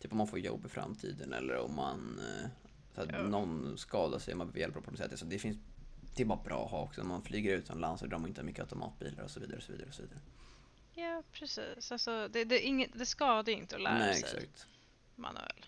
typ 0.00 0.12
om 0.12 0.18
man 0.18 0.28
får 0.28 0.38
jobb 0.38 0.66
i 0.66 0.68
framtiden 0.68 1.32
eller 1.32 1.56
om 1.56 1.74
man, 1.76 2.20
eh, 2.20 2.48
så 2.94 3.00
att 3.00 3.08
Ja. 3.12 3.22
någon 3.22 3.78
skadar 3.78 4.18
sig 4.18 4.34
man 4.34 4.46
behöver 4.46 4.60
hjälp 4.60 4.84
på 4.84 4.90
något 4.90 4.98
sätt. 4.98 5.18
Så 5.18 5.24
det 5.24 5.38
finns, 5.38 5.56
det 6.16 6.22
är 6.22 6.26
bara 6.26 6.42
bra 6.44 6.64
att 6.64 6.70
ha 6.70 6.80
också. 6.82 7.00
Om 7.00 7.08
man 7.08 7.22
flyger 7.22 7.56
utomlands 7.56 8.02
och 8.02 8.08
de 8.08 8.20
har 8.22 8.28
inte 8.28 8.42
mycket 8.42 8.60
automatbilar 8.62 9.24
och 9.24 9.30
så 9.30 9.40
vidare 9.40 9.56
och 9.56 9.62
så 9.62 9.72
vidare 9.72 9.88
och 9.88 9.94
så 9.94 10.02
vidare. 10.02 10.20
Ja, 10.94 11.22
precis. 11.32 11.92
Alltså, 11.92 12.28
det, 12.28 12.44
det, 12.44 12.60
inget, 12.60 12.90
det 12.98 13.06
skadar 13.06 13.52
ju 13.52 13.58
inte 13.58 13.76
att 13.76 13.82
lära 13.82 13.98
Nej, 13.98 14.14
sig 14.14 14.24
exakt. 14.38 14.66
Manuell. 15.20 15.66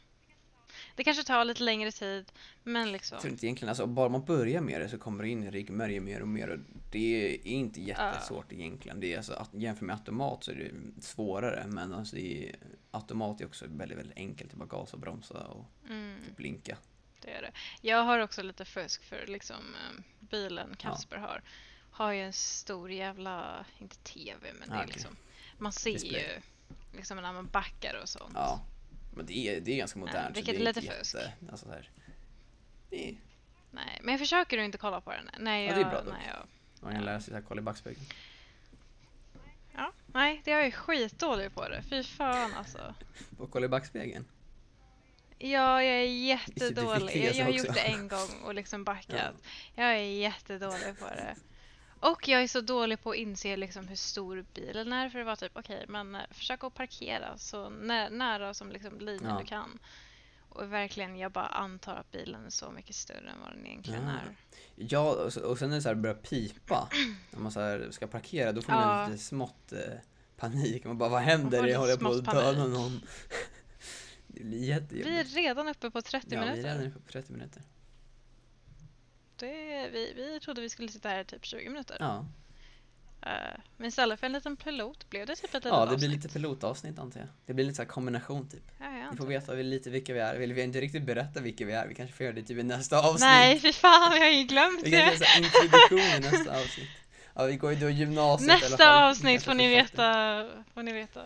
Det 0.97 1.05
kanske 1.05 1.25
tar 1.25 1.45
lite 1.45 1.63
längre 1.63 1.93
tid, 1.93 2.33
men 2.63 2.93
liksom. 2.93 3.15
Jag 3.17 3.23
tror 3.23 3.33
inte 3.33 3.47
egentligen, 3.47 3.69
alltså 3.69 3.87
bara 3.87 4.09
man 4.09 4.25
börjar 4.25 4.61
med 4.61 4.81
det 4.81 4.89
så 4.89 4.99
kommer 4.99 5.23
det 5.25 5.31
in 5.31 5.43
i 5.43 5.51
ryggmärgen 5.51 6.05
mer 6.05 6.21
och 6.23 6.29
mer 6.29 6.49
och 6.51 6.59
det 6.91 7.35
är 7.35 7.47
inte 7.47 7.81
jättesvårt 7.83 8.53
egentligen. 8.53 9.01
Det 9.01 9.13
är 9.13 9.17
alltså, 9.17 9.33
att 9.33 9.51
jämfört 9.55 9.83
med 9.83 9.97
automat 9.97 10.45
så 10.45 10.51
är 10.51 10.55
det 10.55 11.03
svårare 11.03 11.65
men 11.67 11.93
alltså 11.95 12.17
det 12.17 12.49
är, 12.49 12.57
automat 12.91 13.41
är 13.41 13.47
också 13.47 13.65
väldigt, 13.69 13.99
väldigt 13.99 14.17
enkelt. 14.19 14.51
Det 14.51 14.55
är 14.55 14.59
bara 14.67 14.81
gasa, 14.81 14.97
bromsa 14.97 15.39
och 15.47 15.65
Mm, 15.89 16.19
typ 16.27 16.37
blinka. 16.37 16.77
det 17.21 17.31
är 17.31 17.43
det. 17.43 17.53
Jag 17.81 18.03
har 18.03 18.19
också 18.19 18.43
lite 18.43 18.65
fusk 18.65 19.05
för 19.05 19.27
liksom 19.27 19.57
eh, 19.57 20.03
bilen 20.21 20.77
Kasper 20.79 21.17
har. 21.17 21.43
Har 21.91 22.13
ju 22.13 22.21
en 22.23 22.33
stor 22.33 22.91
jävla, 22.93 23.67
inte 23.79 23.97
TV, 23.97 24.53
men 24.61 24.69
det 24.69 24.75
Ah, 24.75 24.79
är 24.79 24.85
okej. 24.85 24.93
liksom. 24.95 25.17
Man 25.59 25.73
ser 25.73 25.93
Display. 25.93 26.21
ju 26.23 26.29
liksom 26.97 27.17
när 27.17 27.33
man 27.33 27.47
backar 27.47 28.01
och 28.03 28.09
sånt. 28.09 28.33
Ja, 28.35 28.61
men 29.15 29.27
det 29.27 29.37
är, 29.49 29.61
det 29.61 29.73
är 29.73 29.77
ganska 29.77 29.99
modernt. 29.99 30.37
vilket 30.37 30.55
är 30.55 30.59
inte 30.69 30.81
lite 30.81 30.93
fusk. 30.99 31.15
jätte- 31.15 31.33
Alltså 31.51 31.67
så 31.67 31.73
här, 31.73 31.91
är, 32.91 33.15
Nej, 33.71 33.99
men 34.03 34.13
jag 34.13 34.19
försöker 34.21 34.59
att 34.59 34.65
inte 34.65 34.79
kolla 34.79 35.01
på 35.01 35.11
den. 35.11 35.31
Ja, 35.47 35.59
jag, 35.59 35.75
det 35.77 35.81
är 35.81 35.91
bra 35.91 36.03
dock. 36.03 36.15
när 36.15 36.27
jag, 36.29 36.47
man 36.81 36.95
kan 36.95 37.05
lära 37.05 37.21
sig 37.21 37.43
kolla 37.49 37.59
i 37.61 37.63
backspegeln. 37.63 38.05
ja, 39.75 39.93
nej, 40.07 40.41
det 40.45 40.51
är 40.53 40.57
jag 40.57 40.67
är 40.67 40.71
skitdålig 40.71 41.55
på 41.55 41.69
det. 41.69 41.83
Fy 41.83 42.03
fan 42.03 42.53
alltså. 42.55 42.95
Och 43.39 43.51
kolla 43.51 43.67
i 43.67 43.69
backspegeln. 43.69 44.25
Ja, 45.39 45.83
jag 45.83 45.85
är 45.85 46.03
är 46.03 46.05
jättedålig. 46.05 47.25
Jag, 47.25 47.35
jag 47.35 47.45
har 47.45 47.53
gjort 47.53 47.75
det 47.75 47.81
en 47.81 48.09
gång 48.17 48.43
och 48.45 48.55
liksom 48.55 48.81
Ja. 48.81 48.85
backat. 48.85 49.35
Jag 49.75 49.87
är 49.93 49.97
jättedålig 49.97 50.99
på 50.99 51.05
det. 51.07 51.37
Och 52.03 52.29
jag 52.29 52.43
är 52.43 52.49
så 52.49 52.61
dålig 52.61 53.03
på 53.03 53.11
att 53.11 53.17
inse 53.17 53.57
liksom 53.57 53.89
hur 53.89 53.97
stor 53.97 54.45
bilen 54.55 54.93
är 54.93 55.09
för 55.09 55.19
det 55.19 55.25
var 55.25 55.37
typ 55.37 55.53
okej, 55.57 55.85
men 55.89 56.15
eh, 56.15 56.21
försök 56.31 56.65
att 56.65 56.75
parkera 56.75 57.39
så 57.39 57.71
nä 57.71 58.09
nära 58.11 58.55
som 58.55 58.71
liksom 58.71 58.99
linjen 59.01 59.31
Ja. 59.31 59.39
du 59.41 59.47
kan. 59.47 59.79
Och 60.49 60.73
verkligen, 60.73 61.17
jag 61.19 61.33
bara 61.33 61.47
antar 61.47 61.95
att 61.95 62.13
bilen 62.13 62.47
är 62.47 62.51
så 62.51 62.71
mycket 62.71 62.95
större 62.97 63.31
än 63.31 63.41
vad 63.45 63.53
den 63.57 63.67
egentligen 63.67 64.03
Ja. 64.05 64.11
är. 64.13 64.37
Ja, 64.75 65.11
och, 65.45 65.59
sen 65.59 65.69
när 65.69 65.77
det 65.77 65.83
så 65.83 65.89
här 65.89 65.95
börjar 65.97 66.17
pipa, 66.17 66.89
när 67.31 67.41
man 67.41 67.53
så 67.53 67.61
här 67.61 67.89
ska 67.91 68.07
parkera, 68.07 68.53
då 68.53 68.63
får 68.63 68.73
man 68.73 68.99
Ja. 69.01 69.07
lite 69.09 69.23
smått 69.25 69.73
eh, 69.73 69.79
panik. 70.37 70.85
Man 70.85 70.99
bara, 70.99 71.09
vad 71.09 71.23
händer? 71.23 71.67
Jag 71.67 71.79
håller 71.79 71.97
på 71.97 72.09
att 72.09 72.25
döda 72.25 72.67
någon. 72.67 73.01
Det 74.27 74.45
blir 74.45 74.59
Vi 74.61 74.71
är 74.71 74.81
jättejobbigt. 74.81 75.35
redan 75.37 75.69
uppe 75.69 75.91
på 75.91 76.03
30 76.03 76.27
Ja, 76.35 76.41
vi 76.41 76.47
är 76.47 76.51
minuter. 76.51 76.69
redan 76.75 76.87
uppe 76.87 77.01
på 77.01 77.13
30 77.13 77.33
minuter. 77.33 77.63
Det, 79.47 79.89
vi, 79.93 80.13
vi 80.17 80.41
trodde 80.41 80.61
vi 80.61 80.69
skulle 80.69 80.89
sitta 80.89 81.09
här 81.09 81.21
i 81.21 81.25
typ 81.25 81.45
20 81.47 81.69
minuter. 81.69 81.97
Ja, 82.01 82.27
Eh, 83.27 83.59
men 83.77 83.89
istället 83.89 84.21
för 84.21 84.27
en 84.27 84.33
liten 84.33 84.57
pilot 84.57 85.11
blev 85.11 85.27
det 85.27 85.37
typ 85.37 85.45
ett 85.45 85.53
litet 85.55 85.65
ja 85.73 85.81
det 85.81 85.87
blir 85.87 85.95
avsnitt. 86.09 86.11
lite 86.11 86.29
pilotavsnitt 86.29 86.99
antar 86.99 87.21
jag. 87.21 87.29
Det 87.47 87.55
blir 87.55 87.65
lite 87.65 87.77
så 87.77 87.85
kombination 87.85 88.49
typ. 88.49 88.63
Ja, 88.81 89.11
Ni 89.11 89.17
får 89.17 89.25
det. 89.25 89.31
veta 89.31 89.55
vi- 89.55 89.63
lite 89.63 89.91
vilka 89.91 90.13
vi 90.15 90.21
är. 90.21 90.37
Vill 90.39 90.53
vi 90.53 90.63
inte 90.63 90.81
riktigt 90.81 91.03
berätta 91.03 91.41
vilka 91.41 91.65
vi 91.65 91.73
är? 91.73 91.87
Vi 91.87 91.95
kanske 91.95 92.17
får 92.17 92.25
göra 92.25 92.35
det 92.35 92.43
typ 92.43 92.59
i 92.59 92.63
nästa 92.63 92.99
avsnitt. 92.99 93.21
Nej, 93.21 93.61
fy 93.61 93.73
fan, 93.73 94.13
jag 94.17 94.21
har 94.25 94.31
ju 94.31 94.43
glömt 94.45 94.81
Vi 94.83 94.91
kan 94.91 95.01
göra 95.01 95.11
det. 95.11 95.39
introduktion 95.45 95.99
i 95.99 96.21
nästa 96.21 96.61
avsnitt. 96.61 96.89
Ja, 97.35 97.45
vi 97.45 97.57
går 97.57 97.73
ju 97.73 97.79
då 97.81 97.89
gymnasiet 97.91 98.49
i 98.49 98.53
alla 98.53 98.61
fall. 98.61 98.71
Nästa 98.71 98.85
Ni 99.03 99.11
avsnitt 99.11 99.43
får 99.45 99.55
ni 99.55 99.69
veta. 99.69 100.49
Får 100.75 100.83
ni 100.83 100.93
veta. 100.93 101.23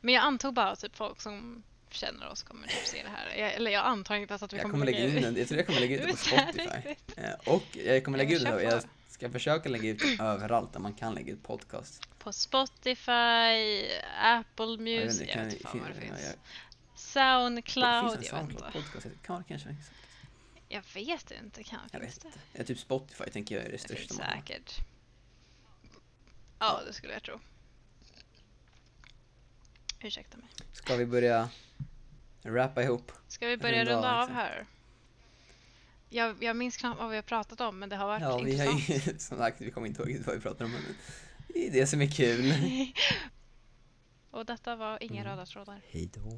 Men 0.00 0.14
jag 0.14 0.24
antog 0.24 0.54
bara 0.54 0.76
typ 0.76 0.96
folk 0.96 1.20
som 1.20 1.62
känner 1.94 2.28
oss 2.28 2.42
kommer 2.42 2.66
typ 2.66 2.86
se 2.86 3.02
det 3.02 3.08
här. 3.08 3.36
Jag, 3.36 3.52
eller 3.54 3.70
jag 3.70 3.84
antar 3.86 4.14
inte 4.14 4.32
ens 4.32 4.42
att 4.42 4.52
vi 4.52 4.56
Jag 4.56 4.70
kommer, 4.70 4.86
lägga 4.86 4.98
in 4.98 5.22
den, 5.22 5.36
jag 5.36 5.48
tror 5.48 5.58
jag 5.58 5.66
kommer 5.66 5.80
lägga 5.80 5.96
ut 5.96 6.02
det 6.02 6.06
på 6.08 6.12
ut 6.12 6.18
Spotify. 6.18 6.94
Eh, 7.16 7.32
Och 7.54 7.64
jag 7.76 8.04
kommer 8.04 8.18
lägga 8.18 8.36
ut 8.36 8.48
och 8.48 8.62
jag 8.62 8.82
ska 9.08 9.30
försöka 9.30 9.68
lägga 9.68 9.88
ut 9.90 9.98
det 9.98 10.22
överallt 10.24 10.72
där 10.72 10.80
man 10.80 10.94
kan 10.94 11.14
lägga 11.14 11.32
ut 11.32 11.42
podcast. 11.42 12.08
På 12.18 12.32
Spotify, 12.32 13.86
Apple 14.22 14.64
Jag 14.66 14.80
Music, 14.80 15.28
jag 15.34 15.44
vet 15.44 15.52
inte 15.54 15.64
fan 15.68 15.78
vad 15.80 15.88
det 15.88 15.94
fin- 15.94 16.02
finns. 16.16 16.22
jag- 16.26 16.34
Soundcloud, 16.98 18.12
Finns 18.12 18.28
det 18.30 18.36
jag 18.36 18.40
en 18.40 18.48
vet 18.48 18.74
inte. 18.76 19.10
Kan 19.26 19.44
kanske? 19.44 19.76
Jag 20.68 20.82
vet 20.94 21.30
inte, 21.30 21.62
kan, 21.64 21.78
Jag 21.92 22.00
finns 22.00 22.16
vet 22.16 22.22
det? 22.22 22.28
inte. 22.28 22.38
Ja, 22.52 22.64
typ 22.64 22.78
Spotify 22.78 23.24
tänker 23.30 23.54
jag 23.54 23.64
är 23.64 23.68
det 23.68 23.72
Det 23.76 23.78
största 23.82 23.96
finns 24.00 24.18
man 24.18 24.26
har. 24.28 24.36
säkert. 24.36 24.74
Ja, 26.58 26.80
det 26.86 26.92
skulle 26.92 27.12
jag 27.12 27.22
tro. 27.22 27.40
Ursäkta 30.00 30.36
mig. 30.36 30.46
Ska 30.72 30.96
vi 30.96 31.06
börja 31.06 31.48
rappa 32.42 32.82
ihop? 32.82 33.12
Ska 33.28 33.46
vi 33.46 33.56
börja 33.56 33.84
Runda 33.84 33.92
av, 33.96 34.02
runda 34.02 34.16
av 34.16 34.22
exakt. 34.22 34.36
här? 34.36 34.66
Jag, 36.10 36.42
jag 36.42 36.56
minns 36.56 36.76
knappt 36.76 37.00
vad 37.00 37.10
vi 37.10 37.16
har 37.16 37.22
pratat 37.22 37.60
om, 37.60 37.78
men 37.78 37.88
det 37.88 37.96
har 37.96 38.06
varit 38.06 38.22
Ja, 38.22 38.38
vi 38.38 38.58
har 38.58 38.72
intressant. 38.72 39.06
ju, 39.08 39.18
som 39.18 39.38
sagt, 39.38 39.60
vi 39.60 39.70
kommer 39.70 39.86
inte 39.86 40.02
ihåg 40.02 40.22
vad 40.26 40.34
vi 40.34 40.40
pratar 40.40 40.64
om, 40.64 40.70
men 40.70 40.80
det 41.48 41.66
är 41.68 41.72
det 41.72 41.86
som 41.86 42.00
är 42.02 42.10
kul. 42.10 42.52
Och 44.30 44.46
detta 44.46 44.76
var 44.76 45.02
Inga 45.02 45.20
Mm. 45.20 45.30
röda 45.32 45.46
trådar. 45.46 45.80
Hej 45.90 46.10
då. 46.14 46.36